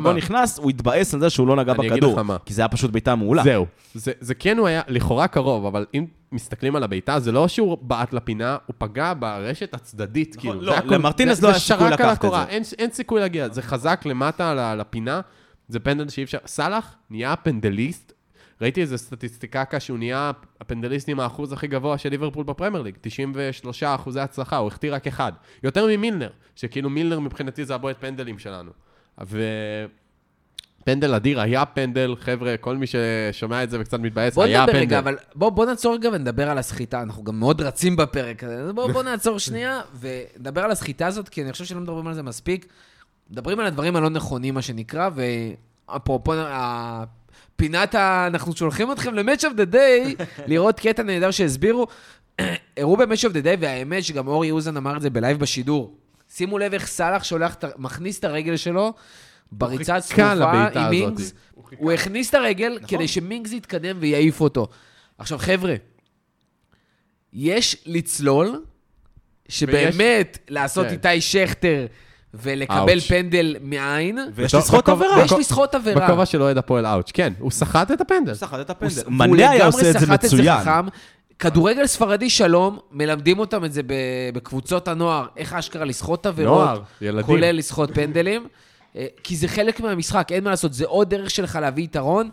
[0.00, 0.12] מה.
[0.12, 2.12] נכנס, הוא התבאס על זה שהוא לא נגע אני אגיד בכדור.
[2.12, 2.36] לך מה.
[2.44, 3.42] כי זה היה פשוט בעיטה מעולה.
[3.42, 3.66] זהו.
[3.94, 7.78] זה, זה כן הוא היה לכאורה קרוב, אבל אם מסתכלים על הבעיטה, זה לא שהוא
[7.80, 10.60] בעט לפינה, הוא פגע ברשת הצדדית, כאילו.
[10.60, 12.42] לא, הכל- למרטינז זה- לא היה סיכוי לקחת את זה.
[12.48, 15.20] אין, אין סיכוי להגיע, זה חזק למטה לפינה,
[15.68, 16.38] זה פנדל שאי אפשר...
[16.46, 18.12] סאלח נהיה פנדליסט,
[18.60, 23.82] ראיתי איזה סטטיסטיקה שהוא נהיה הפנדליסט עם האחוז הכי גבוה של ליברפול בפרמייר ליג, 93
[23.82, 25.32] אחוזי הצלחה, הוא החטיא רק אחד.
[25.62, 28.70] יותר ממילנר, שכאילו מילנר מבחינתי זה הבועט פנדלים שלנו.
[29.24, 29.42] ו...
[30.84, 34.72] פנדל אדיר, היה פנדל, חבר'ה, כל מי ששומע את זה וקצת מתבאס, בוא היה נדבר
[34.72, 34.84] פנדל.
[34.84, 37.02] רגע, אבל בוא, בוא נעצור רגע ונדבר על הסחיטה.
[37.02, 38.60] אנחנו גם מאוד רצים בפרק הזה.
[38.60, 42.14] אז בוא, בוא נעצור שנייה ונדבר על הסחיטה הזאת, כי אני חושב שלא מדברים על
[42.14, 42.66] זה מספיק.
[43.30, 46.32] מדברים על הדברים הלא נכונים, מה שנקרא, ואפרופו
[47.56, 48.26] פינת ה...
[48.26, 51.86] אנחנו שולחים אתכם ל-Match of the Day, לראות קטע נהדר שהסבירו.
[52.76, 55.96] הראו ב-Match of the Day, והאמת שגם אורי אוזן אמר את זה בלייב בשידור.
[56.30, 58.92] שימו לב איך סאלח שולח, מכניס את הרגל שלו
[59.52, 60.90] בריצה חיכה צפופה לבעיטה עם הזאת.
[60.90, 61.32] מינגס.
[61.76, 64.68] הוא הכניס את הרגל כדי שמינגס יתקדם ויעיף אותו.
[65.18, 65.74] עכשיו, חבר'ה,
[67.32, 68.62] יש לצלול,
[69.48, 70.92] שבאמת לעשות כן.
[70.92, 71.86] איתי שכטר
[72.34, 73.06] ולקבל אאוץ'.
[73.08, 75.18] פנדל מעין, ויש לסחוט עבירה.
[75.18, 76.06] ויש לסחוט עבירה.
[76.06, 78.30] בכובע של אוהד הפועל אאוץ', כן, הוא סחט את הפנדל.
[78.30, 79.02] הוא סחט את הוא הפנדל.
[79.08, 80.60] מנה היה עושה את זה מצוין.
[80.60, 80.86] חכם.
[81.38, 83.80] כדורגל ספרדי שלום, מלמדים אותם את זה
[84.34, 87.26] בקבוצות הנוער, איך אשכרה לסחוט עבירות, נוער, ילדים.
[87.26, 88.46] כולל לסחוט פנדלים,
[89.22, 92.28] כי זה חלק מהמשחק, אין מה לעשות, זה עוד דרך שלך להביא יתרון.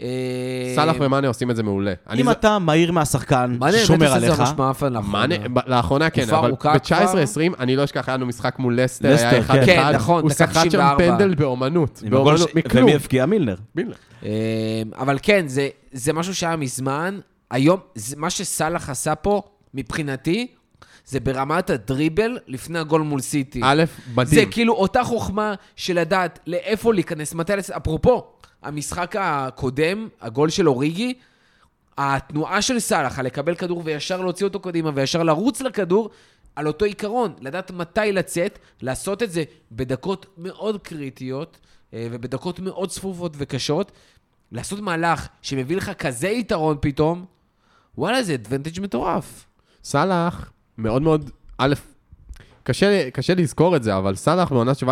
[0.00, 1.92] אה, סאלח ומאנה עושים את זה מעולה.
[2.16, 5.26] אם אתה מהיר מהשחקן, שומר עליך, מאפן לאחרונה?
[5.26, 6.96] מאנה, ב- לאחרונה כן, אבל ארוכה כבר.
[6.96, 9.66] ב-19-20, אני לא אשכח, היה לנו משחק מול לסטר, היה אחד כן.
[9.66, 10.96] כן, אחד, נכון, הוא סחט שם 94.
[10.98, 12.82] פנדל באומנות, באומנות, מכלום.
[12.84, 13.56] ומי הבקיע מילנר.
[13.74, 13.94] מילנר.
[14.24, 14.30] אה,
[14.98, 17.18] אבל כן, זה, זה משהו שהיה מזמן.
[17.50, 17.80] היום,
[18.16, 19.42] מה שסאלח עשה פה,
[19.74, 20.46] מבחינתי,
[21.10, 23.60] זה ברמת הדריבל לפני הגול מול סיטי.
[23.64, 24.50] א', זה מדהים.
[24.50, 27.76] כאילו אותה חוכמה של לדעת לאיפה להיכנס, מתי לצאת.
[27.76, 28.26] אפרופו,
[28.62, 31.14] המשחק הקודם, הגול של אוריגי,
[31.98, 36.10] התנועה של סאלח, לקבל כדור וישר להוציא אותו קדימה וישר לרוץ לכדור,
[36.56, 39.42] על אותו עיקרון, לדעת מתי לצאת, לעשות את זה
[39.72, 41.58] בדקות מאוד קריטיות
[41.94, 43.92] אה, ובדקות מאוד צפופות וקשות,
[44.52, 47.24] לעשות מהלך שמביא לך כזה יתרון פתאום,
[47.98, 49.46] וואלה, זה אדוונטג' מטורף.
[49.84, 51.74] סאלח, מאוד מאוד, א',
[52.62, 54.82] קשה, קשה לזכור את זה, אבל סאלח בעונת 17-18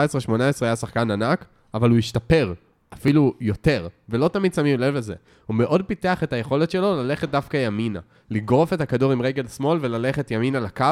[0.61, 2.55] היה שחקן ענק, אבל הוא השתפר,
[2.94, 5.14] אפילו יותר, ולא תמיד שמים לב לזה.
[5.46, 9.79] הוא מאוד פיתח את היכולת שלו ללכת דווקא ימינה, לגרוף את הכדור עם רגל שמאל
[9.81, 10.85] וללכת ימינה לקו,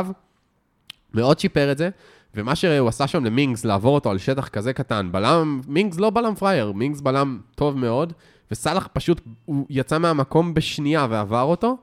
[1.14, 1.90] מאוד שיפר את זה,
[2.34, 6.34] ומה שהוא עשה שם למינגס, לעבור אותו על שטח כזה קטן, בלם, מינגס לא בלם
[6.34, 8.12] פרייר, מינגס בלם טוב מאוד,
[8.50, 11.76] וסאלח פשוט, הוא יצא מהמקום בשנייה ועבר אותו,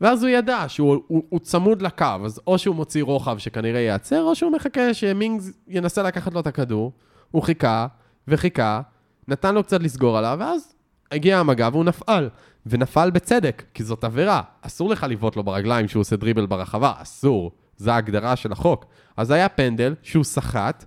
[0.00, 4.22] ואז הוא ידע שהוא הוא, הוא צמוד לקו, אז או שהוא מוציא רוחב שכנראה ייעצר,
[4.22, 6.92] או שהוא מחכה שמינגס ינסה לקחת לו את הכדור.
[7.30, 7.86] הוא חיכה,
[8.28, 8.80] וחיכה,
[9.28, 10.74] נתן לו קצת לסגור עליו, ואז
[11.12, 12.28] הגיע המגע והוא נפל.
[12.66, 14.42] ונפל בצדק, כי זאת עבירה.
[14.60, 17.52] אסור לך לבעוט לו ברגליים כשהוא עושה דריבל ברחבה, אסור.
[17.76, 18.84] זו ההגדרה של החוק.
[19.16, 20.84] אז היה פנדל שהוא סחט,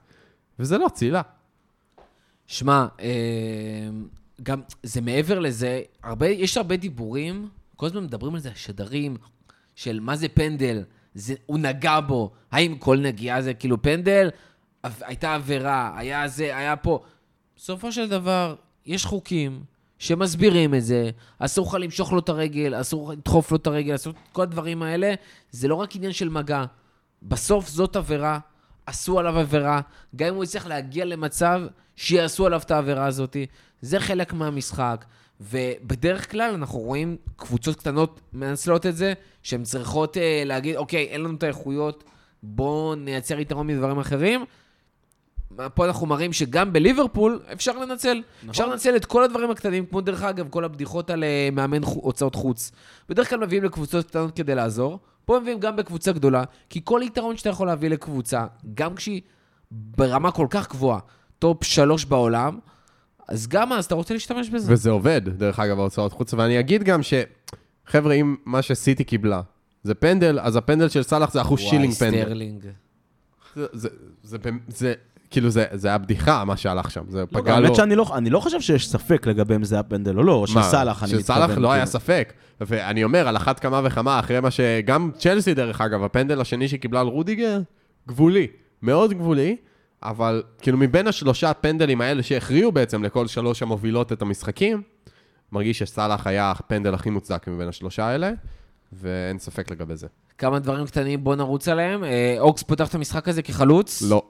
[0.60, 1.22] וזה לא צילה.
[2.48, 3.08] שמע, אה,
[4.44, 7.50] גם זה מעבר לזה, הרבה, יש הרבה דיבורים,
[7.82, 9.18] כל הזמן מדברים על זה, השדרים,
[9.76, 14.30] של מה זה פנדל, זה, הוא נגע בו, האם כל נגיעה זה כאילו פנדל?
[14.84, 17.04] הייתה עבירה, היה זה, היה פה.
[17.56, 19.64] בסופו של דבר, יש חוקים
[20.00, 23.96] שמסבירים את זה, אסור לך למשוך לו את הרגל, אסור לך לדחוף לו את הרגל,
[23.96, 25.14] אסור כל הדברים האלה,
[25.52, 26.64] זה לא רק עניין של מגע.
[27.24, 28.40] בסוף זאת עבירה,
[28.86, 29.82] עשו עליו עבירה,
[30.16, 31.62] גם אם הוא יצטרך להגיע למצב
[31.96, 33.38] שיעשו עליו את העבירה הזאת,
[33.82, 35.06] זה חלק מהמשחק.
[35.42, 41.22] ובדרך כלל אנחנו רואים קבוצות קטנות מנצלות את זה, שהן צריכות אה, להגיד, אוקיי, אין
[41.22, 42.04] לנו את האיכויות,
[42.44, 44.46] בואו נייצר יתרון מדברים אחרים.
[45.74, 48.22] פה אנחנו מראים שגם בליברפול אפשר לנצל.
[48.38, 48.50] נכון.
[48.50, 52.00] אפשר לנצל את כל הדברים הקטנים, כמו דרך אגב, כל הבדיחות על אה, מאמן חו-
[52.04, 52.72] הוצאות חוץ.
[53.10, 57.38] בדרך כלל מביאים לקבוצות קטנות כדי לעזור, פה מביאים גם בקבוצה גדולה, כי כל יתרון
[57.38, 59.22] שאתה יכול להביא לקבוצה, גם כשהיא
[59.72, 61.00] ברמה כל כך גבוהה,
[61.40, 62.60] top שלוש בעולם,
[63.32, 64.74] אז גם אז אתה רוצה להשתמש בזה.
[64.74, 66.34] וזה עובד, דרך אגב, ההוצאות חוץ.
[66.34, 67.14] ואני אגיד גם ש...
[67.88, 69.42] חבר'ה, אם מה שסיטי קיבלה
[69.84, 72.24] זה פנדל, אז הפנדל של סאלח זה אחוז שילינג וואי, פנדל.
[72.24, 72.66] סטרלינג.
[73.56, 73.66] זה,
[74.24, 74.94] זה, זה,
[75.32, 77.04] כאילו, זה, זה היה בדיחה, מה שהלך שם.
[77.10, 77.66] זה לא, פגע לו.
[77.66, 80.34] האמת שאני לא, אני לא חושב שיש ספק לגבי אם זה היה פנדל או לא,
[80.34, 81.38] או של סאלח, אני של מתכוון.
[81.38, 81.92] סאלח לא היה כאילו.
[82.00, 82.34] ספק.
[82.62, 87.02] ואני אומר, על אחת כמה וכמה, אחרי מה שגם צ'לסי, דרך אגב, הפנדל השני שקיבלה
[87.02, 87.62] על רודיגר,
[88.08, 88.48] גבולי.
[88.82, 89.56] מאוד גבולי,
[90.04, 94.82] אבל כאילו מבין השלושה פנדלים האלה שהכריעו בעצם לכל שלוש המובילות את המשחקים,
[95.52, 98.32] מרגיש שסאלח היה הפנדל הכי מוצדק מבין השלושה האלה,
[98.94, 100.08] ואין ספק לגבי זה.
[100.38, 102.04] כמה דברים קטנים, בוא נרוץ עליהם.
[102.04, 104.02] אה, אוקס פותח את המשחק הזה כחלוץ.
[104.02, 104.22] לא.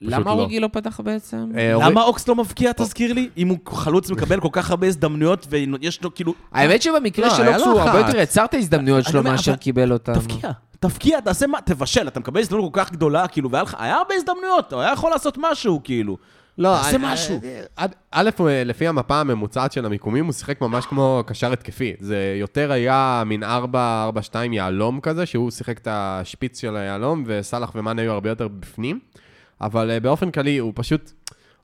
[0.00, 0.30] למה לא.
[0.40, 1.52] אורגי לא פתח בעצם?
[1.56, 3.28] אה, למה אוקס לא מבקיע, תזכיר לי?
[3.36, 6.34] אם הוא חלוץ מקבל כל כך הרבה הזדמנויות, ויש לו כאילו...
[6.52, 7.98] האמת שבמקרה לא, של אוקס הוא הרבה.
[7.98, 10.14] יותר יצר את ההזדמנויות שלו מאשר אבל- קיבל אותן.
[10.14, 10.50] תבקיע,
[10.88, 14.14] תבקיע, תעשה מה, תבשל, אתה מקבל הזדמנות כל כך גדולה, כאילו, והיה לך, היה הרבה
[14.14, 16.16] הזדמנויות, הוא היה יכול לעשות משהו, כאילו.
[16.58, 17.40] לא, תעשה אני- משהו.
[18.12, 21.94] א', הוא, אה, לפי המפה הממוצעת של המיקומים, הוא שיחק ממש כמו קשר התקפי.
[22.00, 23.46] זה יותר היה מין 4-4-2
[24.52, 28.98] יהלום כזה, שהוא שיחק את השפיץ של היהלום, וסאלח ומאן היו הרבה יותר בפנים.
[29.60, 31.12] אבל אה, באופן כללי, הוא פשוט...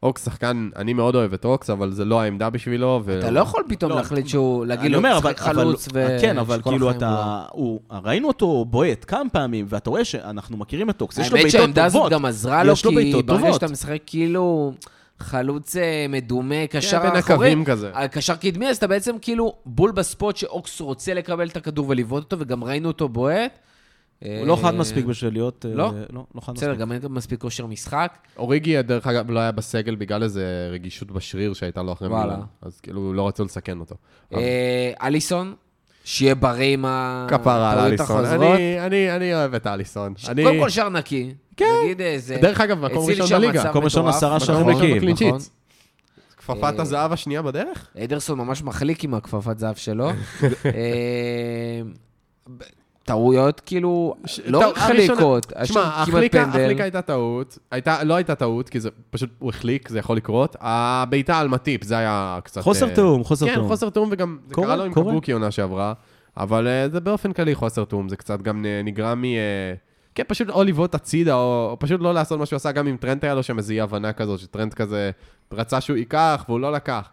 [0.02, 3.00] אוקס שחקן, אני מאוד אוהב את אוקס, אבל זה לא העמדה בשבילו.
[3.04, 3.18] ו...
[3.18, 5.32] אתה לא יכול פתאום לא, להחליט שהוא, להגיד אני לו, אומר, אבל...
[5.32, 6.20] תשחק חלוץ אבל- ו...
[6.20, 7.42] כן, אבל כאילו אתה...
[7.50, 7.80] הוא...
[8.04, 11.60] ראינו אותו בועט כמה פעמים, ואתה רואה שאנחנו מכירים את אוקס, יש לו האמת בעיטות
[11.60, 12.12] שהעמדה הזאת טובות.
[12.12, 13.54] גם עזרה לו, יש לו כי ברגע טובות.
[13.54, 14.72] שאתה משחק כאילו
[15.18, 17.90] חלוץ אה, מדומה, קשר כן, אחורי, כזה.
[17.94, 22.22] אה, קשר קדמי, אז אתה בעצם כאילו בול בספוט שאוקס רוצה לקבל את הכדור ולבעוט
[22.22, 23.58] אותו, וגם ראינו אותו בועט.
[24.24, 25.66] הוא לא חד מספיק בשביל להיות...
[25.68, 25.92] אה, לא?
[26.12, 26.80] לא, לא חד בסדר, מספיק.
[26.80, 28.18] גם אין גם מספיק כושר משחק.
[28.36, 32.08] אוריגי, דרך אגב, לא היה בסגל בגלל איזה רגישות בשריר שהייתה לו אחרי.
[32.08, 32.40] מילאן.
[32.62, 33.94] אז כאילו, לא רצו לסכן אותו.
[34.34, 35.54] אה, אליסון,
[36.04, 36.84] שיהיה בריא עם
[37.28, 38.24] כפרה על אליסון.
[38.24, 40.14] אני- אני אני אוהב את אליסון.
[40.28, 41.34] אני- קודם כל שער נקי.
[41.56, 41.64] כן.
[41.84, 42.38] נגיד איזה...
[42.42, 43.70] דרך אגב, מקום ראשון בליגה.
[43.70, 44.08] מקום ראשון.
[44.08, 45.38] עשרה שערים נקיים, נכון.
[46.36, 47.86] כפפת אה, הזהב השנייה בדרך?
[48.04, 50.10] אדרסון ממש מחליק עם הכפפת זהב שלו.
[53.10, 54.14] טעויות, כאילו,
[54.46, 56.60] לא טוב, רק הראשונה- חליקות, היה שם שמע, כמעט החליקה פנדל.
[56.60, 57.58] החליקה הייתה טעות.
[57.70, 60.56] הייתה- לא הייתה טעות, כי זה פשוט, הוא החליק, זה יכול לקרות.
[60.60, 62.60] הבעיטה על מטיפ, זה היה קצת...
[62.62, 63.68] חוסר אה, תיאום, חוסר כן, תיאום.
[63.68, 64.92] חוסר תיאום, וגם זה קורה, קרה לו עם.
[64.94, 65.92] קבוקי עונה שעברה.
[66.36, 69.24] אבל אה, זה באופן כללי חוסר תיאום, זה קצת גם נגרם מ...
[69.24, 69.30] אה,
[70.14, 72.96] כן, פשוט או לבעוט הצידה, או או פשוט לא לעשות מה שהוא עשה, גם עם
[72.96, 75.10] טרנט היה לו שם איזו אי הבנה כזאת, שטרנט כזה
[75.52, 77.08] רצה שהוא ייקח, והוא לא לקח.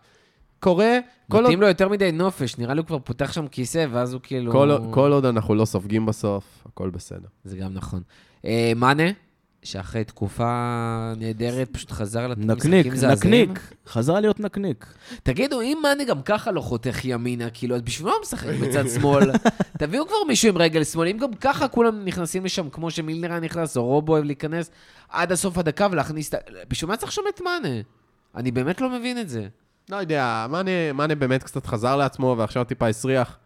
[0.60, 0.98] קורה,
[1.32, 4.22] כל עוד, לו יותר מדי נופש, נראה לי הוא כבר פותח שם כיסא, ואז הוא
[4.24, 4.52] כאילו...
[4.52, 7.28] כל, כל עוד אנחנו לא סופגים בסוף, הכל בסדר.
[7.44, 8.02] זה גם נכון.
[8.46, 9.12] אה, מאנה,
[9.64, 13.52] שאחרי תקופה נהדרת, פשוט חזר לתת נקניק, משחקים מזעזעים.
[13.52, 13.74] נקניק.
[13.88, 14.94] חזר להיות נקניק.
[15.24, 18.88] תגידו, אם מאנה גם ככה לא חותך ימינה, כאילו, אז בשביל מה הוא משחק בצד
[18.90, 19.32] שמאל?
[19.80, 23.40] תביאו כבר מישהו עם רגל שמאל, אם גם ככה כולם נכנסים לשם, כמו שמילנר היה
[23.40, 24.72] נכנס, או רובו אוהב להיכנס,
[25.10, 26.38] עד הסוף הדקה ולהכניס את ה...
[26.68, 27.82] בשביל מה צריך שם את מאנה?
[28.36, 29.48] אני באמת לא מבין את זה.
[29.90, 33.38] לא יודע, מאנה, מאנה באמת קצת חזר לעצמו, ועכשיו טיפה הסריח.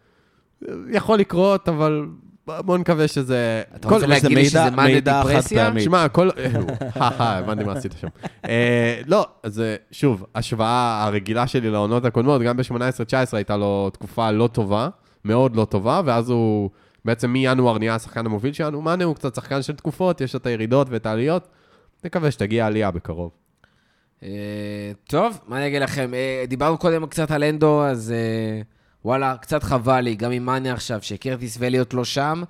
[0.90, 2.06] יכול לקרות, אבל
[2.46, 3.62] בוא נקווה שזה...
[3.76, 5.72] אתה כל- רוצה להגיד לי שזה מאנה דיפרסיה?
[5.80, 6.28] שמע, כל...
[6.94, 8.08] הא, הבנתי מה עשית שם.
[8.48, 12.72] אה, לא, זה, שוב, השוואה הרגילה שלי לעונות הקודמות, גם ב-18-19
[13.32, 14.88] הייתה לו תקופה לא טובה,
[15.24, 16.70] מאוד לא טובה, ואז הוא
[17.04, 18.82] בעצם מינואר נהיה השחקן המוביל שלנו.
[18.82, 21.48] מאנה הוא קצת שחקן של תקופות, יש את הירידות ואת העליות.
[22.04, 23.30] נקווה שתגיע עלייה בקרוב.
[24.22, 24.28] אה,
[25.08, 26.10] טוב, מה אני אגיד לכם?
[26.14, 28.60] אה, דיברנו קודם קצת על אנדו, אז אה,
[29.04, 32.42] וואלה, קצת חבל לי, גם עם מאנה עכשיו, שקרטיס ואליוט לא שם,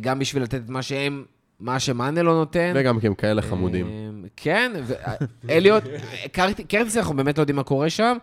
[0.00, 1.24] גם בשביל לתת את מה שהם,
[1.60, 2.72] מה שמאנה לא נותן.
[2.74, 3.86] וגם כי הם כאלה חמודים.
[4.36, 4.72] כן,
[5.44, 5.84] ואליוט,
[6.32, 8.16] קרט- קרטיס, אנחנו באמת לא יודעים מה קורה שם.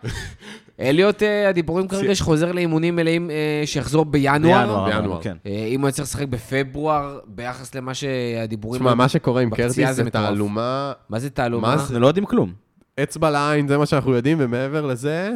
[0.80, 3.30] אליוט, הדיבורים כרגע שחוזר לאימונים מלאים,
[3.64, 4.84] שיחזור בינואר.
[4.84, 5.22] בינואר.
[5.22, 5.36] כן.
[5.68, 8.80] אם הוא יצטרך לשחק בפברואר, ביחס למה שהדיבורים...
[8.80, 10.10] תשמע, מה שקורה עם קרטיס זה.
[10.10, 11.68] תעלומה, מה זה תעלומה?
[11.68, 12.67] מה אנחנו לא יודעים כלום.
[13.02, 15.32] אצבע לעין, זה מה שאנחנו יודעים, ומעבר לזה,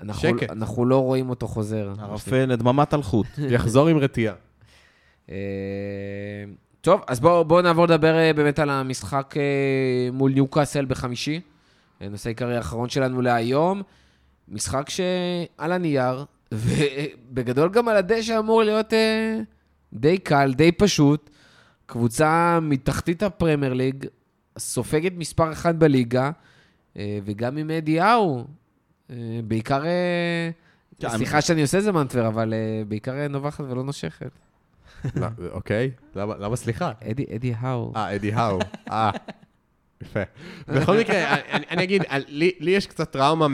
[0.00, 0.50] אנחנו, שקט.
[0.50, 1.92] אנחנו לא רואים אותו חוזר.
[2.00, 3.26] ערפל, דממת אלחוט.
[3.54, 4.34] יחזור עם רתיעה.
[5.30, 5.36] אה,
[6.80, 11.40] טוב, אז בואו בוא נעבור לדבר אה, באמת על המשחק אה, מול ניוקאסל בחמישי.
[12.00, 13.82] נושא העיקרי האחרון שלנו להיום.
[14.48, 18.92] משחק שעל הנייר, ובגדול גם על הדשא אמור להיות
[19.92, 21.30] די קל, די פשוט.
[21.86, 24.06] קבוצה מתחתית הפרמייר ליג,
[24.58, 26.30] סופגת מספר אחת בליגה,
[27.24, 28.44] וגם עם אדי האו,
[29.10, 29.86] אה, בעיקר...
[29.86, 30.50] אה,
[31.00, 34.30] כן, סליחה שאני עושה את זה מנטבר, אבל אה, בעיקר אה, נובחת ולא נושכת.
[35.52, 36.92] אוקיי, למה סליחה?
[37.10, 37.92] אדי, האו.
[37.96, 38.58] אה, אדי האו.
[38.90, 39.10] אה,
[40.02, 40.20] יפה.
[40.68, 41.34] בכל מקרה,
[41.70, 43.46] אני, אגיד, לי, יש קצת טראומה.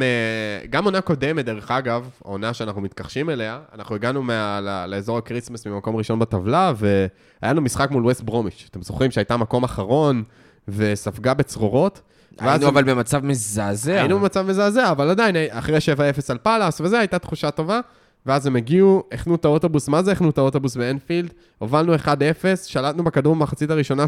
[0.71, 4.23] גם עונה קודמת, דרך אגב, העונה שאנחנו מתכחשים אליה, אנחנו הגענו
[4.87, 7.09] לאזור הקריסמס ממקום ראשון בטבלה, והיה
[7.43, 8.67] לנו משחק מול ווסט ברומיץ'.
[8.71, 10.25] אתם זוכרים שהייתה מקום אחרון
[10.69, 12.03] וספגה בצרורות?
[12.39, 13.95] היינו אבל במצב מזעזע.
[13.95, 17.81] היינו במצב מזעזע, אבל עדיין, אחרי 7-0 על פאלאס וזה, הייתה תחושה טובה.
[18.27, 21.33] ואז הם הגיעו, החנו את האוטובוס, מה זה החנו את האוטובוס באנפילד?
[21.59, 22.07] הובלנו 1-0,
[22.67, 24.05] שלטנו בכדור במחצית הראשונה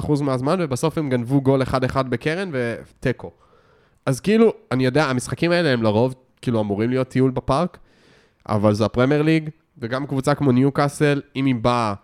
[0.00, 3.30] 85% מהזמן, ובסוף הם גנבו גול 1-1 בקרן ותיקו.
[4.06, 7.78] אז כאילו, אני יודע, המשחקים האלה הם לרוב, כאילו, אמורים להיות טיול בפארק,
[8.48, 11.94] אבל זה הפרמייר ליג, וגם קבוצה כמו ניו קאסל, אם היא באה,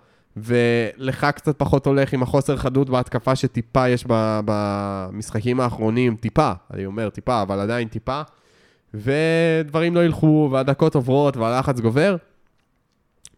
[0.45, 4.05] ולך קצת פחות הולך עם החוסר חדות בהתקפה שטיפה יש
[4.45, 8.22] במשחקים האחרונים, טיפה, אני אומר טיפה, אבל עדיין טיפה.
[8.95, 12.16] ודברים לא ילכו, והדקות עוברות, והלחץ גובר.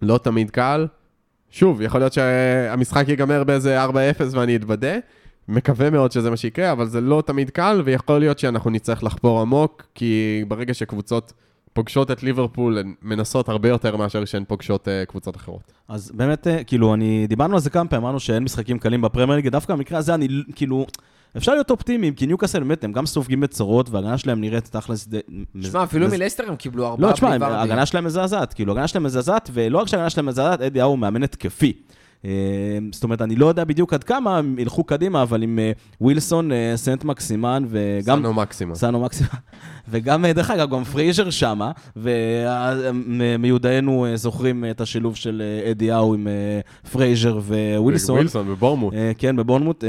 [0.03, 0.86] לא תמיד קל.
[1.50, 3.88] שוב, יכול להיות שהמשחק ייגמר באיזה 4-0
[4.30, 4.96] ואני אתוודה.
[5.48, 9.40] מקווה מאוד שזה מה שיקרה, אבל זה לא תמיד קל, ויכול להיות שאנחנו נצטרך לחפור
[9.40, 11.32] עמוק, כי ברגע שקבוצות
[11.72, 15.72] פוגשות את ליברפול, הן מנסות הרבה יותר מאשר שהן פוגשות uh, קבוצות אחרות.
[15.88, 19.36] אז באמת, uh, כאילו, אני, דיברנו על זה כמה פעמים, אמרנו שאין משחקים קלים בפרמייר
[19.36, 20.86] ליג, דווקא במקרה הזה אני, כאילו...
[21.36, 25.08] אפשר להיות אופטימיים, כי ניוקאסל באמת, הם גם סופגים בצרות, וההגנה שלהם נראית תכלס...
[25.60, 29.50] תשמע, אפילו מלסטר הם קיבלו ארבעה לא, תשמע, ההגנה שלהם מזעזעת, כאילו, ההגנה שלהם מזעזעת,
[29.52, 31.72] ולא רק שההגנה שלהם מזעזעת, אדי האו מאמן התקפי.
[32.24, 32.30] אה,
[32.92, 36.52] זאת אומרת, אני לא יודע בדיוק עד כמה הם ילכו קדימה, אבל עם אה, ווילסון,
[36.52, 38.16] אה, סנט מקסימן וגם...
[38.16, 38.74] סאנו מקסימן.
[38.74, 39.28] סאנו מקסימן.
[39.90, 46.28] וגם, דרך אגב, גם פרייזר שמה, ומיודענו זוכרים את השילוב של אדי האו עם
[46.92, 47.40] פרייזר
[47.76, 48.16] ווילסון.
[48.16, 48.94] ווילסון, בבורמוט.
[49.18, 49.84] כן, בבורמוט.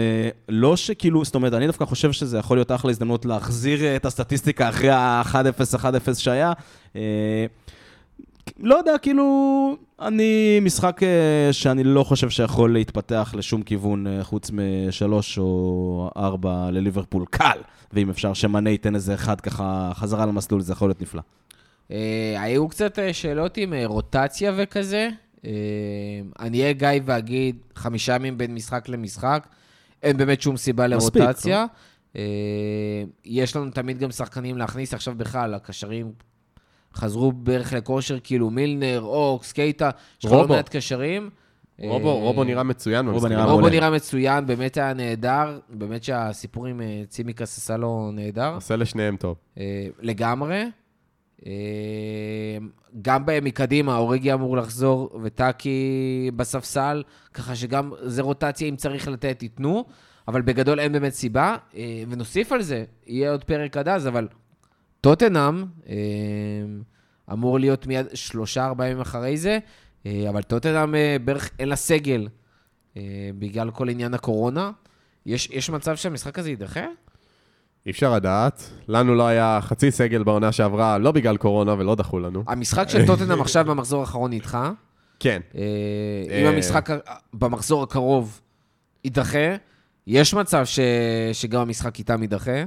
[0.49, 4.69] לא שכאילו, זאת אומרת, אני דווקא חושב שזה יכול להיות אחלה הזדמנות להחזיר את הסטטיסטיקה
[4.69, 6.53] אחרי ה-1-0-1-0 שהיה.
[8.59, 14.51] לא יודע, כאילו, אני משחק אה, שאני לא חושב שיכול להתפתח לשום כיוון אה, חוץ
[14.53, 17.57] משלוש או ארבע לליברפול קל,
[17.93, 21.21] ואם אפשר שמנה ייתן איזה אחד ככה חזרה למסלול, זה יכול להיות נפלא.
[21.91, 25.09] אה, היו קצת שאלות עם רוטציה וכזה.
[26.39, 29.47] אני אהיה גיא ואגיד חמישה ימים בין משחק למשחק.
[30.03, 31.65] אין באמת שום סיבה לרוטציה.
[31.65, 32.23] מספיק,
[33.25, 36.11] יש לנו תמיד גם שחקנים להכניס עכשיו בכלל, הקשרים
[36.95, 39.89] חזרו בערך לכושר, כאילו מילנר, אוקס, קייטה,
[40.19, 41.29] יש לך לא מעט קשרים.
[41.79, 43.07] רובו, אה, רובו נראה מצוין.
[43.07, 45.59] רובו נראה, רובו נראה מצוין, באמת היה נהדר.
[45.69, 48.55] באמת שהסיפור עם אה, צימקס עשה לו נהדר.
[48.55, 49.35] עושה לשניהם טוב.
[49.57, 50.63] אה, לגמרי.
[53.01, 59.85] גם מקדימה, אוריגי אמור לחזור וטאקי בספסל, ככה שגם זה רוטציה, אם צריך לתת, ייתנו.
[60.27, 61.55] אבל בגדול אין באמת סיבה.
[62.09, 64.27] ונוסיף על זה, יהיה עוד פרק עד אז, אבל
[65.03, 65.95] טוטנאם אה,
[67.31, 69.59] אמור להיות מיד שלושה, ארבעה ימים אחרי זה,
[70.05, 72.27] אה, אבל טוטנאם אה, בערך אין לה סגל
[73.39, 74.71] בגלל כל עניין הקורונה.
[75.25, 76.85] יש, יש מצב שהמשחק הזה יידחה?
[77.85, 78.69] אי אפשר לדעת.
[78.87, 82.43] לנו לא היה חצי סגל בעונה שעברה, לא בגלל קורונה ולא דחו לנו.
[82.47, 84.71] המשחק של טוטנאם עכשיו במחזור האחרון נדחה.
[85.19, 85.41] כן.
[86.41, 86.89] אם המשחק
[87.33, 88.41] במחזור הקרוב
[89.03, 89.55] יידחה,
[90.07, 90.79] יש מצב ש...
[91.33, 92.63] שגם המשחק איתם יידחה.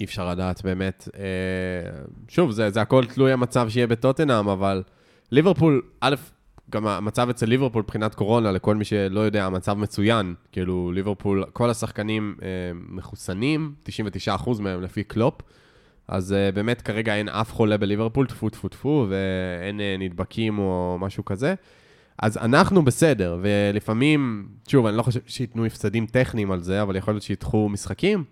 [0.00, 1.08] אי אפשר לדעת באמת.
[1.16, 4.82] אה, שוב, זה, זה הכל תלוי המצב שיהיה בטוטנאם, אבל
[5.30, 6.14] ליברפול, א',
[6.70, 10.34] גם המצב אצל ליברפול מבחינת קורונה, לכל מי שלא יודע, המצב מצוין.
[10.52, 12.48] כאילו, ליברפול, כל השחקנים אה,
[12.88, 13.74] מחוסנים,
[14.28, 15.40] 99% מהם לפי קלופ.
[16.08, 20.96] אז אה, באמת כרגע אין אף חולה בליברפול, טפו טפו טפו, ואין אה, נדבקים או
[21.00, 21.54] משהו כזה.
[22.18, 27.14] אז אנחנו בסדר, ולפעמים, שוב, אני לא חושב שייתנו הפסדים טכניים על זה, אבל יכול
[27.14, 28.24] להיות שידחו משחקים.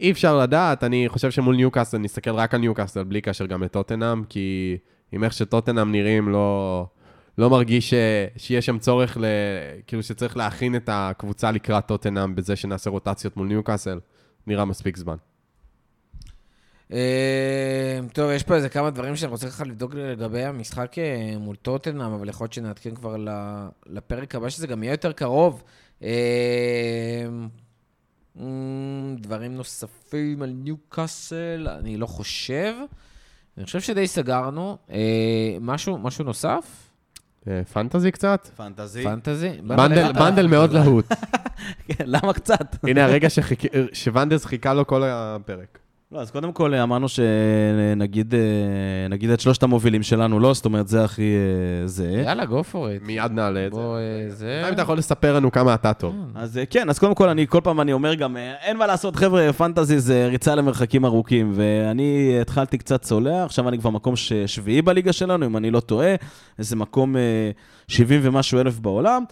[0.00, 4.24] אי אפשר לדעת, אני חושב שמול ניוקאסל, נסתכל רק על ניוקאסל, בלי קשר גם לטוטנאם,
[4.24, 4.76] כי
[5.12, 6.86] עם איך שטוטנאם נראים, לא,
[7.38, 7.94] לא מרגיש ש,
[8.36, 9.24] שיש שם צורך, ל,
[9.86, 14.00] כאילו שצריך להכין את הקבוצה לקראת טוטנאם בזה שנעשה רוטציות מול ניוקאסל,
[14.46, 15.16] נראה מספיק זמן.
[16.92, 21.56] אה, טוב, יש פה איזה כמה דברים שאני רוצה ככה לבדוק לגבי המשחק אה, מול
[21.56, 23.16] טוטנאם, אבל יכול להיות שנעדכן כבר
[23.86, 25.62] לפרק הבא, שזה גם יהיה יותר קרוב.
[28.40, 28.44] אה,
[29.16, 32.74] דברים נוספים על ניוקאסל, אני לא חושב.
[33.56, 34.76] אני חושב שדי סגרנו.
[34.90, 36.90] אה, משהו, משהו נוסף?
[37.48, 38.48] אה, פנטזי קצת?
[38.56, 39.02] פנטזי.
[39.04, 39.50] פנטזי?
[40.14, 41.06] בנדל מאוד להוט.
[41.88, 42.76] כן, למה קצת?
[42.82, 43.28] הנה הרגע
[43.92, 45.78] שוונדס חיכה לו כל הפרק.
[46.12, 48.34] לא, אז קודם כל אמרנו שנגיד
[49.10, 50.54] נגיד את שלושת המובילים שלנו, לא?
[50.54, 51.32] זאת אומרת, זה הכי
[51.84, 52.22] זה.
[52.24, 53.06] יאללה, go for it.
[53.06, 53.80] מיד נעלה את זה.
[54.28, 54.62] זה.
[54.68, 56.14] אם אתה יכול לספר לנו כמה אתה טוב.
[56.34, 59.52] אז כן, אז קודם כל, אני כל פעם אני אומר גם, אין מה לעשות, חבר'ה,
[59.52, 64.14] פנטזי זה ריצה למרחקים ארוכים, ואני התחלתי קצת צולע, עכשיו אני כבר מקום
[64.46, 66.14] שביעי בליגה שלנו, אם אני לא טועה,
[66.58, 67.16] איזה מקום
[67.88, 69.24] 70 ומשהו אלף בעולם.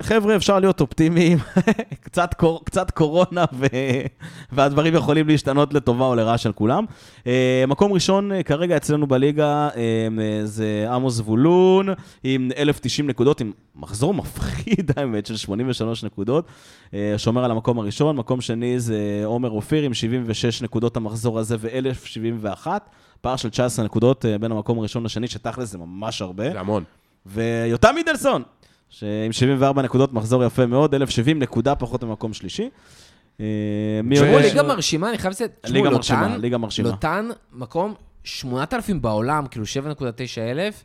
[0.00, 1.38] חבר'ה, אפשר להיות אופטימיים,
[2.06, 3.66] קצת, קור, קצת קורונה ו...
[4.52, 6.84] והדברים יכולים להשתנות לטובה או לרעה של כולם.
[7.26, 10.08] אה, מקום ראשון אה, כרגע אצלנו בליגה אה,
[10.44, 11.88] זה עמוס זבולון
[12.24, 16.46] עם 1,090 נקודות, עם מחזור מפחיד האמת של 83 נקודות,
[17.16, 18.16] שומר על המקום הראשון.
[18.16, 22.66] מקום שני זה עומר אופיר עם 76 נקודות המחזור הזה ו-1,071.
[23.20, 26.50] פער של 19 נקודות בין המקום הראשון לשני, שתכל'ס זה ממש הרבה.
[26.50, 26.84] זה המון.
[27.26, 28.42] ויותם מידלסון,
[28.98, 32.68] שעם 74 נקודות, מחזור יפה מאוד, 1,070 נקודה פחות ממקום שלישי.
[33.40, 33.46] אה,
[34.10, 36.88] תשמעו, ליגה מרשימה, אני חייב לציין, ליגה מרשימה, ליגה מרשימה.
[36.88, 40.84] לוטן, מקום 8,000 בעולם, כאילו 7.9 אלף.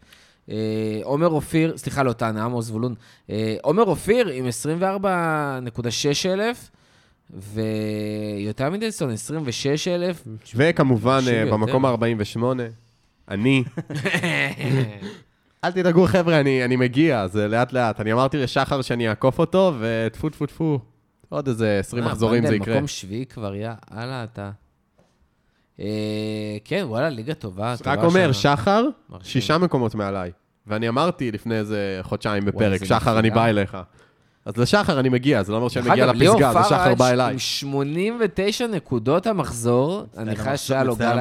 [0.50, 0.56] אה,
[1.04, 2.96] עומר אופיר, סליחה, לוטן, עמוס זבולון.
[3.30, 6.70] אה, עומר אופיר עם 24.6 אלף.
[7.34, 10.24] ויותר מידלסון, 26 אלף.
[10.56, 11.20] וכמובן,
[11.52, 12.40] במקום ה-48,
[13.30, 13.64] אני.
[15.64, 18.00] אל תדאגו, חבר'ה, אני, אני מגיע, זה לאט-לאט.
[18.00, 20.80] אני אמרתי לשחר שאני אעקוף אותו, וטפו טפו טפו,
[21.30, 22.76] עוד איזה 20 אה, מחזורים זה יקרה.
[22.76, 24.52] מקום שביעי כבר, יא, הלאה אתה.
[25.80, 27.76] אה, כן, וואלה, ליגה טובה.
[27.86, 28.86] רק אומר, שחר,
[29.24, 30.32] שישה מקומות מעליי.
[30.68, 33.78] ואני אמרתי לפני איזה חודשיים בפרק, שחר, אני בא אליך.
[34.46, 37.34] אז לשחר אני מגיע, זה לא אומר שאני מגיע לפסגה, זה שחר בא אליי.
[37.34, 41.20] עם 89 נקודות המחזור, אני חש שהיה לו גל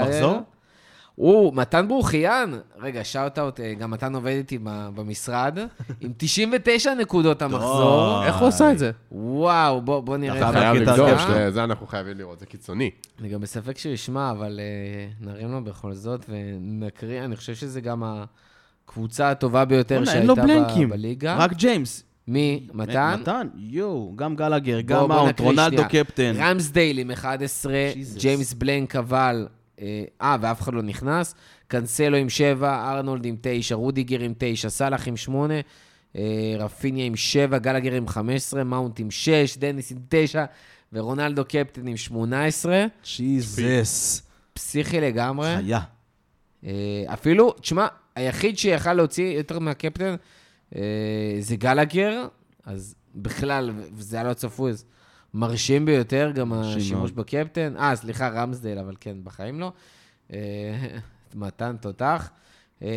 [1.19, 5.59] הוא, מתן ברוכיאן, רגע, shout-out, אה, גם מתן עובד איתי במשרד,
[6.01, 8.25] עם 99 נקודות המחזור.
[8.25, 8.91] איך הוא עושה את זה?
[9.13, 10.39] וואו, בוא נראה.
[10.39, 12.91] אתה חייב לבדוק, זה אנחנו חייבים לראות, זה קיצוני.
[13.21, 17.81] אני גם בספק שהוא ישמע, אבל אה, נרים לו בכל זאת ונקריא, אני חושב שזה
[17.81, 18.03] גם
[18.87, 20.35] הקבוצה הטובה ביותר שהייתה
[20.89, 21.37] בליגה.
[21.37, 22.05] רק ג'יימס.
[22.29, 22.67] מי?
[22.75, 23.19] מתן?
[23.21, 26.33] מתן, יואו, גם גלגר, גם מאונט, רונלדו קפטן.
[26.37, 27.73] רמסדייל עם 11,
[28.19, 29.47] ג'יימס blank אבל
[29.81, 31.35] אה, אה, ואף אחד לא נכנס.
[31.69, 35.55] קנסלו עם 7, ארנולד עם 9, רודיגר עם 9, סאלח עם 8,
[36.17, 36.23] אה,
[36.59, 40.45] רפיניה עם 7, גלגר עם 15, מאונט עם 6, דניס עם 9,
[40.93, 42.87] ורונלדו קפטן עם 18.
[43.17, 44.23] Jesus.
[44.53, 45.57] פסיכי לגמרי.
[45.57, 45.81] חיה.
[46.67, 50.15] אה, אפילו, תשמע, היחיד שיכל להוציא יותר מהקפטן
[51.41, 52.27] זה גלגר,
[52.65, 54.85] אז בכלל, וזה היה לא צפוי, אז
[55.39, 57.77] מרשים ביותר, גם השימוש בקפטן.
[57.77, 59.73] אה, סליחה, רמסדייל, אבל כן, בחיים לא.
[60.33, 60.99] אה,
[61.35, 62.31] מתן תותח.
[62.83, 62.89] אה,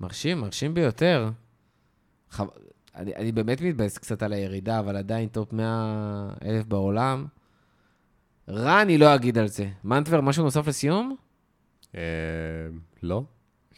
[0.00, 1.30] מרשים, מרשים ביותר.
[2.94, 7.26] אני, אני באמת מתבאס קצת על הירידה, אבל עדיין top 100 אלף בעולם.
[8.48, 9.68] רע אני לא אגיד על זה.
[9.84, 11.16] מנטבר, משהו נוסף לסיום?
[11.94, 12.00] אה,
[13.02, 13.22] לא.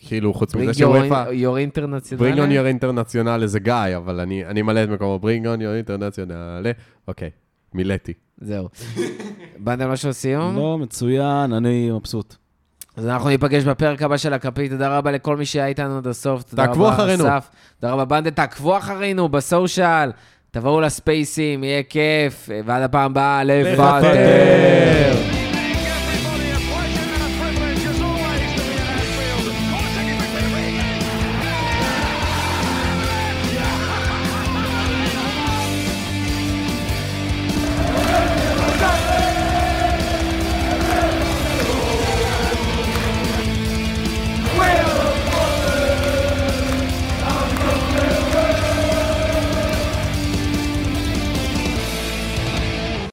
[0.06, 1.24] כאילו, חוץ מזה שוופא...
[1.24, 2.26] bring your international?
[2.26, 5.18] bring on your international זה גיא, אבל אני אמלא את מקומו.
[5.18, 6.72] bring on your international.
[7.08, 7.30] אוקיי,
[7.74, 8.12] מילאתי.
[8.40, 8.68] זהו.
[9.58, 10.56] באת משהו לסיום?
[10.56, 12.34] לא, מצוין, אני מבסוט.
[12.96, 14.72] אז אנחנו ניפגש בפרק הבא של הכפית.
[14.72, 16.42] תודה רבה לכל מי שהיה איתנו עד הסוף.
[16.42, 17.24] תעקבו אחרינו.
[17.80, 20.10] תודה רבה, בנדל, תעקבו אחרינו ב social.
[20.50, 22.48] תבואו לספייסים, יהיה כיף.
[22.64, 25.27] ועד הפעם הבאה, לפטר.